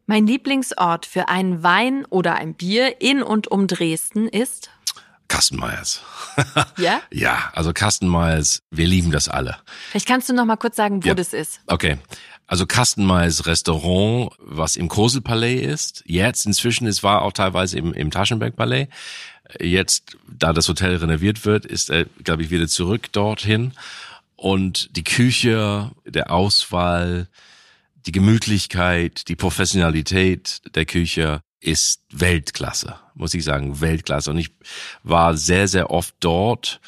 Mein 0.07 0.27
Lieblingsort 0.27 1.07
für 1.07 1.29
einen 1.29 1.63
Wein 1.63 2.05
oder 2.07 2.35
ein 2.35 2.55
Bier 2.55 3.01
in 3.01 3.23
und 3.23 3.49
um 3.49 3.67
Dresden 3.67 4.29
ist? 4.29 4.71
Kastenmeyers. 5.29 6.03
Ja? 6.77 7.01
ja, 7.11 7.51
also 7.55 7.73
Kastenmeyers, 7.73 8.63
wir 8.71 8.87
lieben 8.87 9.11
das 9.11 9.29
alle. 9.29 9.57
Vielleicht 9.91 10.07
kannst 10.07 10.29
du 10.29 10.35
noch 10.35 10.45
mal 10.45 10.57
kurz 10.57 10.77
sagen, 10.77 11.03
wo 11.05 11.09
ja. 11.09 11.15
das 11.15 11.33
ist. 11.33 11.61
Okay. 11.69 11.99
Also 12.47 12.67
Kastenmeyers 12.67 13.47
Restaurant, 13.47 14.33
was 14.39 14.77
im 14.77 14.89
Koselpalais 14.89 15.61
ist. 15.63 16.03
Jetzt 16.07 16.45
inzwischen, 16.45 16.87
es 16.87 17.03
war 17.03 17.23
auch 17.23 17.33
teilweise 17.33 17.79
im, 17.79 17.95
im 17.95 18.11
Taschenbergpalais. 18.11 18.89
Jetzt, 19.59 20.19
da 20.29 20.53
das 20.53 20.69
Hotel 20.69 20.97
renoviert 20.97 21.47
wird, 21.47 21.65
ist 21.65 21.89
er, 21.89 22.05
glaube 22.23 22.43
ich, 22.43 22.51
wieder 22.51 22.69
zurück 22.69 23.11
dorthin. 23.13 23.73
Und 24.37 24.95
die 24.97 25.05
Küche, 25.05 25.93
der 26.05 26.31
Auswahl, 26.31 27.29
die 28.07 28.13
Gemütlichkeit, 28.13 29.29
die 29.29 29.37
Professionalität 29.37 30.61
der 30.75 30.85
Küche 30.85 31.43
ist 31.61 32.03
Weltklasse, 32.11 32.97
muss 33.15 33.35
ich 33.35 33.45
sagen, 33.45 33.81
Weltklasse. 33.81 34.31
Und 34.31 34.39
ich 34.39 34.51
war 35.03 35.37
sehr, 35.37 35.69
sehr 35.69 35.91
oft 35.91 36.15
dort, 36.21 36.81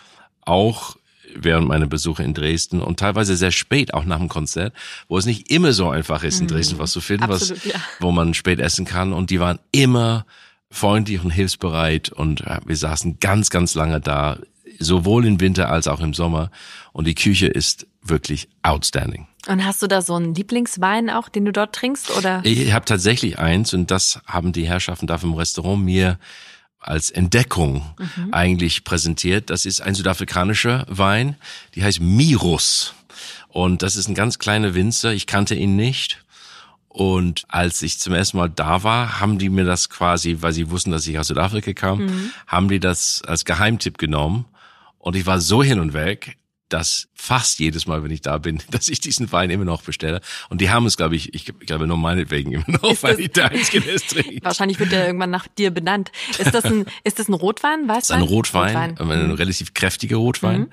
auch 0.42 0.96
während 1.34 1.68
meiner 1.68 1.86
Besuche 1.86 2.22
in 2.22 2.34
Dresden 2.34 2.80
und 2.80 2.98
teilweise 2.98 3.36
sehr 3.36 3.50
spät, 3.50 3.94
auch 3.94 4.04
nach 4.04 4.18
dem 4.18 4.28
Konzert, 4.28 4.72
wo 5.08 5.18
es 5.18 5.26
nicht 5.26 5.50
immer 5.50 5.72
so 5.72 5.90
einfach 5.90 6.22
ist, 6.22 6.40
in 6.40 6.48
Dresden 6.48 6.78
was 6.78 6.92
zu 6.92 7.00
finden, 7.00 7.24
Absolut, 7.24 7.64
was, 7.64 7.72
ja. 7.72 7.80
wo 8.00 8.12
man 8.12 8.34
spät 8.34 8.60
essen 8.60 8.84
kann. 8.84 9.12
Und 9.12 9.30
die 9.30 9.40
waren 9.40 9.58
immer 9.72 10.26
freundlich 10.70 11.22
und 11.22 11.30
hilfsbereit 11.30 12.10
und 12.10 12.44
wir 12.66 12.76
saßen 12.76 13.20
ganz, 13.20 13.50
ganz 13.50 13.74
lange 13.74 14.00
da, 14.00 14.38
sowohl 14.78 15.26
im 15.26 15.40
Winter 15.40 15.70
als 15.70 15.88
auch 15.88 16.00
im 16.00 16.14
Sommer. 16.14 16.50
Und 16.92 17.06
die 17.06 17.14
Küche 17.14 17.46
ist 17.46 17.86
wirklich 18.02 18.48
outstanding. 18.62 19.26
Und 19.46 19.64
hast 19.64 19.82
du 19.82 19.86
da 19.86 20.00
so 20.00 20.14
einen 20.14 20.34
Lieblingswein 20.34 21.10
auch, 21.10 21.28
den 21.28 21.44
du 21.44 21.52
dort 21.52 21.74
trinkst, 21.74 22.16
oder? 22.16 22.40
Ich 22.44 22.72
habe 22.72 22.84
tatsächlich 22.84 23.38
eins 23.38 23.74
und 23.74 23.90
das 23.90 24.20
haben 24.26 24.52
die 24.52 24.66
Herrschaften 24.66 25.06
da 25.06 25.18
vom 25.18 25.34
Restaurant 25.34 25.84
mir 25.84 26.18
als 26.78 27.10
Entdeckung 27.10 27.82
mhm. 27.98 28.32
eigentlich 28.32 28.84
präsentiert. 28.84 29.50
Das 29.50 29.66
ist 29.66 29.80
ein 29.80 29.94
südafrikanischer 29.94 30.84
Wein, 30.88 31.36
die 31.74 31.82
heißt 31.82 32.00
Mirus. 32.00 32.94
Und 33.48 33.82
das 33.82 33.96
ist 33.96 34.08
ein 34.08 34.14
ganz 34.14 34.38
kleiner 34.38 34.74
Winzer. 34.74 35.12
Ich 35.12 35.26
kannte 35.26 35.54
ihn 35.54 35.76
nicht. 35.76 36.24
Und 36.88 37.44
als 37.48 37.82
ich 37.82 37.98
zum 37.98 38.12
ersten 38.12 38.36
Mal 38.36 38.50
da 38.50 38.82
war, 38.84 39.20
haben 39.20 39.38
die 39.38 39.48
mir 39.48 39.64
das 39.64 39.90
quasi, 39.90 40.38
weil 40.40 40.52
sie 40.52 40.70
wussten, 40.70 40.90
dass 40.90 41.06
ich 41.06 41.18
aus 41.18 41.26
Südafrika 41.26 41.72
kam, 41.72 42.04
mhm. 42.04 42.30
haben 42.46 42.68
die 42.68 42.80
das 42.80 43.22
als 43.26 43.44
Geheimtipp 43.44 43.98
genommen. 43.98 44.44
Und 45.04 45.16
ich 45.16 45.26
war 45.26 45.38
so 45.38 45.62
hin 45.62 45.80
und 45.80 45.92
weg, 45.92 46.38
dass 46.70 47.08
fast 47.12 47.58
jedes 47.58 47.86
Mal, 47.86 48.02
wenn 48.02 48.10
ich 48.10 48.22
da 48.22 48.38
bin, 48.38 48.62
dass 48.70 48.88
ich 48.88 49.00
diesen 49.00 49.30
Wein 49.32 49.50
immer 49.50 49.66
noch 49.66 49.82
bestelle. 49.82 50.22
Und 50.48 50.62
die 50.62 50.70
haben 50.70 50.86
es, 50.86 50.96
glaube 50.96 51.14
ich, 51.14 51.34
ich 51.34 51.44
glaube 51.44 51.86
nur 51.86 51.98
meinetwegen 51.98 52.52
immer 52.52 52.64
noch, 52.68 52.90
ist 52.90 53.02
weil 53.02 53.20
ich 53.20 53.32
der 53.32 53.50
Einzige 53.50 53.90
ist 53.90 54.08
trinkt. 54.08 54.42
Wahrscheinlich 54.42 54.80
wird 54.80 54.92
der 54.92 55.06
irgendwann 55.06 55.28
nach 55.28 55.46
dir 55.46 55.70
benannt. 55.70 56.10
Ist 56.38 56.54
das 56.54 56.64
ein, 56.64 56.86
ist 57.04 57.18
das 57.18 57.28
ein 57.28 57.34
Rotwein? 57.34 57.86
Weißt 57.86 58.08
du? 58.08 58.14
Ein 58.14 58.22
Rotwein, 58.22 58.92
Rotwein. 58.92 59.10
ein 59.10 59.28
mhm. 59.28 59.34
relativ 59.34 59.74
kräftiger 59.74 60.16
Rotwein. 60.16 60.60
Mhm. 60.60 60.70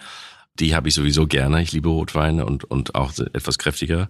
Die 0.61 0.75
habe 0.75 0.87
ich 0.87 0.93
sowieso 0.93 1.27
gerne. 1.27 1.61
Ich 1.61 1.73
liebe 1.73 1.89
Rotweine 1.89 2.45
und, 2.45 2.63
und 2.63 2.95
auch 2.95 3.11
etwas 3.33 3.57
kräftiger. 3.57 4.09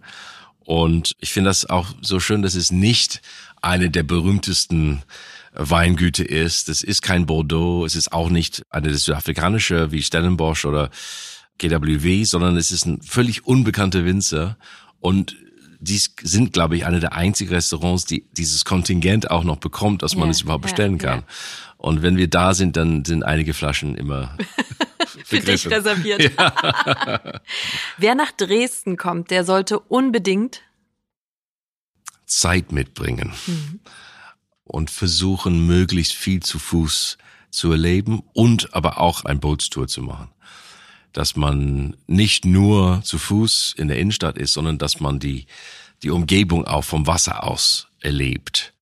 Und 0.59 1.15
ich 1.19 1.33
finde 1.33 1.49
das 1.49 1.67
auch 1.67 1.87
so 2.01 2.19
schön, 2.19 2.43
dass 2.43 2.53
es 2.53 2.71
nicht 2.71 3.23
eine 3.59 3.89
der 3.89 4.03
berühmtesten 4.03 5.01
Weingüte 5.53 6.23
ist. 6.23 6.69
Es 6.69 6.83
ist 6.83 7.01
kein 7.01 7.25
Bordeaux. 7.25 7.85
Es 7.85 7.95
ist 7.95 8.13
auch 8.13 8.29
nicht 8.29 8.63
eine 8.69 8.93
südafrikanische 8.93 9.91
wie 9.91 10.01
Stellenbosch 10.01 10.65
oder 10.65 10.89
GWW, 11.57 12.23
sondern 12.23 12.57
es 12.57 12.71
ist 12.71 12.85
ein 12.85 13.01
völlig 13.01 13.45
unbekannter 13.45 14.05
Winzer 14.05 14.57
und 14.99 15.35
dies 15.83 16.13
sind, 16.21 16.53
glaube 16.53 16.75
ich, 16.75 16.85
eine 16.85 16.99
der 16.99 17.13
einzigen 17.13 17.53
Restaurants, 17.53 18.05
die 18.05 18.27
dieses 18.37 18.65
Kontingent 18.65 19.31
auch 19.31 19.43
noch 19.43 19.57
bekommt, 19.57 20.03
dass 20.03 20.15
man 20.15 20.27
ja, 20.27 20.31
es 20.31 20.41
überhaupt 20.41 20.63
bestellen 20.63 20.97
ja, 20.97 21.03
kann. 21.03 21.19
Ja. 21.19 21.25
Und 21.77 22.03
wenn 22.03 22.17
wir 22.17 22.29
da 22.29 22.53
sind, 22.53 22.77
dann 22.77 23.03
sind 23.03 23.23
einige 23.23 23.55
Flaschen 23.55 23.95
immer 23.95 24.37
für 25.25 25.39
dich 25.39 25.69
reserviert. 25.69 26.21
Wer 27.97 28.15
nach 28.15 28.31
Dresden 28.31 28.95
kommt, 28.95 29.31
der 29.31 29.43
sollte 29.43 29.79
unbedingt 29.79 30.61
Zeit 32.27 32.71
mitbringen 32.71 33.33
mhm. 33.47 33.79
Und 34.71 34.89
versuchen, 34.89 35.65
möglichst 35.67 36.13
viel 36.13 36.41
zu 36.41 36.59
Fuß 36.59 37.17
zu 37.49 37.71
erleben 37.71 38.23
und 38.33 38.73
aber 38.73 38.99
auch 38.99 39.25
ein 39.25 39.39
Bootstour 39.39 39.87
zu 39.87 40.01
machen 40.01 40.29
dass 41.13 41.35
man 41.35 41.95
nicht 42.07 42.45
nur 42.45 43.01
zu 43.03 43.17
Fuß 43.17 43.75
in 43.77 43.87
der 43.87 43.99
Innenstadt 43.99 44.37
ist, 44.37 44.53
sondern 44.53 44.77
dass 44.77 44.99
man 44.99 45.19
die, 45.19 45.45
die 46.03 46.09
Umgebung 46.09 46.65
auch 46.65 46.83
vom 46.83 47.07
Wasser 47.07 47.43
aus 47.43 47.87
erlebt. 47.99 48.73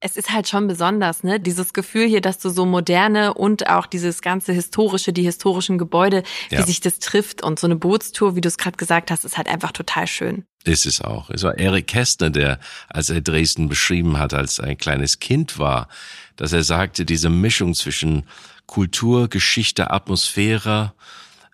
Es 0.00 0.16
ist 0.16 0.32
halt 0.32 0.48
schon 0.48 0.66
besonders, 0.66 1.22
ne? 1.22 1.40
Dieses 1.40 1.72
Gefühl 1.72 2.06
hier, 2.06 2.20
dass 2.20 2.38
du 2.38 2.50
so 2.50 2.66
moderne 2.66 3.34
und 3.34 3.68
auch 3.68 3.86
dieses 3.86 4.22
ganze 4.22 4.52
historische, 4.52 5.12
die 5.12 5.22
historischen 5.22 5.78
Gebäude, 5.78 6.22
wie 6.48 6.56
ja. 6.56 6.66
sich 6.66 6.80
das 6.80 6.98
trifft 6.98 7.42
und 7.42 7.58
so 7.58 7.66
eine 7.66 7.76
Bootstour, 7.76 8.36
wie 8.36 8.40
du 8.40 8.48
es 8.48 8.58
gerade 8.58 8.76
gesagt 8.76 9.10
hast, 9.10 9.24
ist 9.24 9.36
halt 9.36 9.48
einfach 9.48 9.72
total 9.72 10.06
schön. 10.06 10.44
Ist 10.64 10.86
es 10.86 11.00
auch. 11.00 11.30
Es 11.30 11.42
war 11.42 11.58
Erik 11.58 11.86
Kästner, 11.86 12.30
der, 12.30 12.60
als 12.88 13.08
er 13.08 13.20
Dresden 13.20 13.68
beschrieben 13.68 14.18
hat, 14.18 14.34
als 14.34 14.60
ein 14.60 14.76
kleines 14.76 15.18
Kind 15.18 15.58
war, 15.58 15.88
dass 16.36 16.52
er 16.52 16.62
sagte, 16.62 17.04
diese 17.04 17.30
Mischung 17.30 17.74
zwischen 17.74 18.24
Kultur, 18.66 19.28
Geschichte, 19.28 19.90
Atmosphäre, 19.90 20.92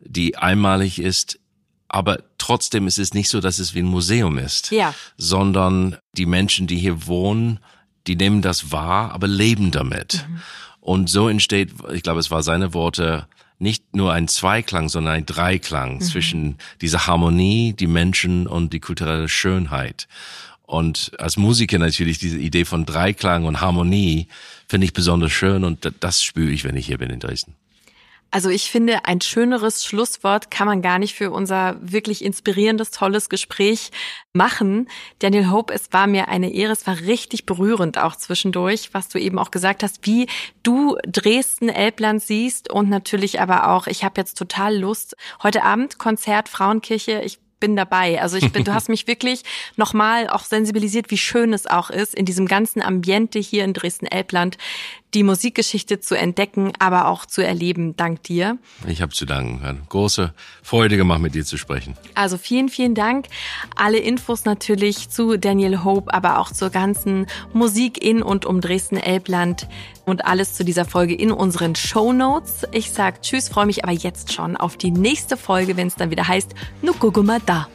die 0.01 0.37
einmalig 0.37 0.99
ist, 0.99 1.39
aber 1.89 2.19
trotzdem 2.39 2.87
ist 2.87 2.99
es 2.99 3.15
nicht 3.15 3.29
so, 3.29 3.41
dass 3.41 3.59
es 3.59 3.75
wie 3.75 3.81
ein 3.81 3.87
Museum 3.87 4.39
ist, 4.39 4.71
ja. 4.71 4.95
sondern 5.17 5.97
die 6.17 6.27
Menschen, 6.27 6.67
die 6.67 6.77
hier 6.77 7.07
wohnen, 7.07 7.61
die 8.07 8.17
nehmen 8.17 8.43
das 8.43 8.73
wahr, 8.73 9.13
aber 9.13 9.27
leben 9.27 9.71
damit. 9.71 10.27
Mhm. 10.29 10.41
Und 10.81 11.11
so 11.11 11.29
entsteht, 11.29 11.73
ich 11.93 12.03
glaube, 12.03 12.21
es 12.21 12.31
war 12.31 12.43
seine 12.43 12.73
Worte, 12.73 13.27
nicht 13.59 13.97
nur 13.97 14.13
ein 14.13 14.29
Zweiklang, 14.29 14.89
sondern 14.89 15.15
ein 15.15 15.27
Dreiklang 15.27 15.95
mhm. 15.95 16.01
zwischen 16.01 16.59
dieser 16.81 17.07
Harmonie, 17.07 17.73
die 17.73 17.87
Menschen 17.87 18.47
und 18.47 18.73
die 18.73 18.81
kulturelle 18.81 19.29
Schönheit. 19.29 20.09
Und 20.63 21.13
als 21.19 21.37
Musiker 21.37 21.79
natürlich 21.79 22.19
diese 22.19 22.39
Idee 22.39 22.65
von 22.65 22.87
Dreiklang 22.87 23.45
und 23.45 23.61
Harmonie 23.61 24.29
finde 24.69 24.85
ich 24.85 24.93
besonders 24.93 25.33
schön 25.33 25.65
und 25.65 25.91
das 26.01 26.23
spüre 26.23 26.51
ich, 26.51 26.65
wenn 26.65 26.77
ich 26.77 26.87
hier 26.87 26.99
bin 26.99 27.11
in 27.11 27.21
Dresden. 27.21 27.55
Also 28.31 28.51
ich 28.51 28.71
finde, 28.71 29.05
ein 29.05 29.21
schöneres 29.21 29.85
Schlusswort 29.85 30.51
kann 30.51 30.67
man 30.67 30.83
gar 30.83 30.99
nicht 30.99 31.15
für 31.15 31.31
unser 31.31 31.77
wirklich 31.81 32.25
inspirierendes, 32.25 32.91
tolles 32.91 33.29
Gespräch 33.29 33.91
machen. 34.33 34.89
Daniel 35.21 35.51
Hope, 35.51 35.73
es 35.73 35.93
war 35.93 36.07
mir 36.07 36.29
eine 36.29 36.53
Ehre, 36.53 36.73
es 36.73 36.87
war 36.87 36.99
richtig 37.01 37.47
berührend 37.47 37.99
auch 37.99 38.17
zwischendurch, 38.17 38.91
was 38.93 39.09
du 39.09 39.19
eben 39.19 39.39
auch 39.39 39.51
gesagt 39.51 39.83
hast, 39.83 40.07
wie 40.07 40.27
du 40.63 40.97
Dresden, 41.07 41.69
Elbland 41.69 42.23
siehst 42.23 42.71
und 42.71 42.91
natürlich 42.91 43.41
aber 43.41 43.71
auch, 43.71 43.87
ich 43.87 44.05
habe 44.05 44.21
jetzt 44.21 44.37
total 44.37 44.77
Lust, 44.77 45.17
heute 45.43 45.63
Abend 45.63 45.99
Konzert 45.99 46.49
Frauenkirche, 46.49 47.23
ich 47.25 47.39
bin 47.61 47.77
dabei. 47.77 48.21
Also 48.21 48.37
ich 48.37 48.53
bin, 48.53 48.65
du 48.65 48.75
hast 48.75 48.89
mich 48.91 49.07
wirklich 49.07 49.43
nochmal 49.77 50.29
auch 50.29 50.45
sensibilisiert, 50.45 51.11
wie 51.11 51.19
schön 51.19 51.53
es 51.53 51.67
auch 51.67 51.91
ist, 51.91 52.15
in 52.15 52.25
diesem 52.25 52.47
ganzen 52.47 52.83
Ambiente 52.83 53.39
hier 53.39 53.65
in 53.65 53.73
Dresden-Elbland 53.73 54.59
die 55.17 55.23
Musikgeschichte 55.23 55.99
zu 55.99 56.15
entdecken, 56.15 56.73
aber 56.79 57.09
auch 57.09 57.25
zu 57.25 57.43
erleben. 57.43 57.97
Dank 57.97 58.23
dir. 58.25 58.59
Ich 58.87 59.01
habe 59.01 59.13
zu 59.13 59.25
danken. 59.25 59.63
Hat 59.63 59.89
große 59.89 60.35
Freude 60.63 60.99
gemacht, 60.99 61.21
mit 61.21 61.35
dir 61.35 61.45
zu 61.45 61.57
sprechen. 61.57 61.97
Also 62.15 62.37
vielen, 62.37 62.69
vielen 62.69 62.95
Dank. 62.95 63.27
Alle 63.75 63.97
Infos 63.97 64.45
natürlich 64.45 65.09
zu 65.09 65.39
Daniel 65.39 65.85
Hope, 65.85 66.13
aber 66.13 66.39
auch 66.39 66.53
zur 66.53 66.69
ganzen 66.69 67.27
Musik 67.55 68.05
in 68.05 68.23
und 68.23 68.45
um 68.45 68.61
Dresden-Elbland 68.61 69.69
und 70.05 70.27
alles 70.27 70.53
zu 70.53 70.67
dieser 70.67 70.85
Folge 70.85 71.15
in 71.15 71.33
unseren 71.33 71.75
Show 71.75 72.13
Notes. 72.13 72.67
Ich 72.73 72.91
sag 72.91 73.23
Tschüss, 73.23 73.49
freue 73.49 73.65
mich 73.65 73.85
aber 73.85 73.93
jetzt 73.93 74.35
schon 74.35 74.55
auf 74.55 74.77
die 74.77 74.91
nächste 74.91 75.39
Folge, 75.39 75.79
wenn 75.79 75.87
es 75.87 75.95
dann 75.95 76.11
wieder 76.11 76.29
heißt 76.29 76.55
Nukuguma 76.83 77.39
da. 77.47 77.69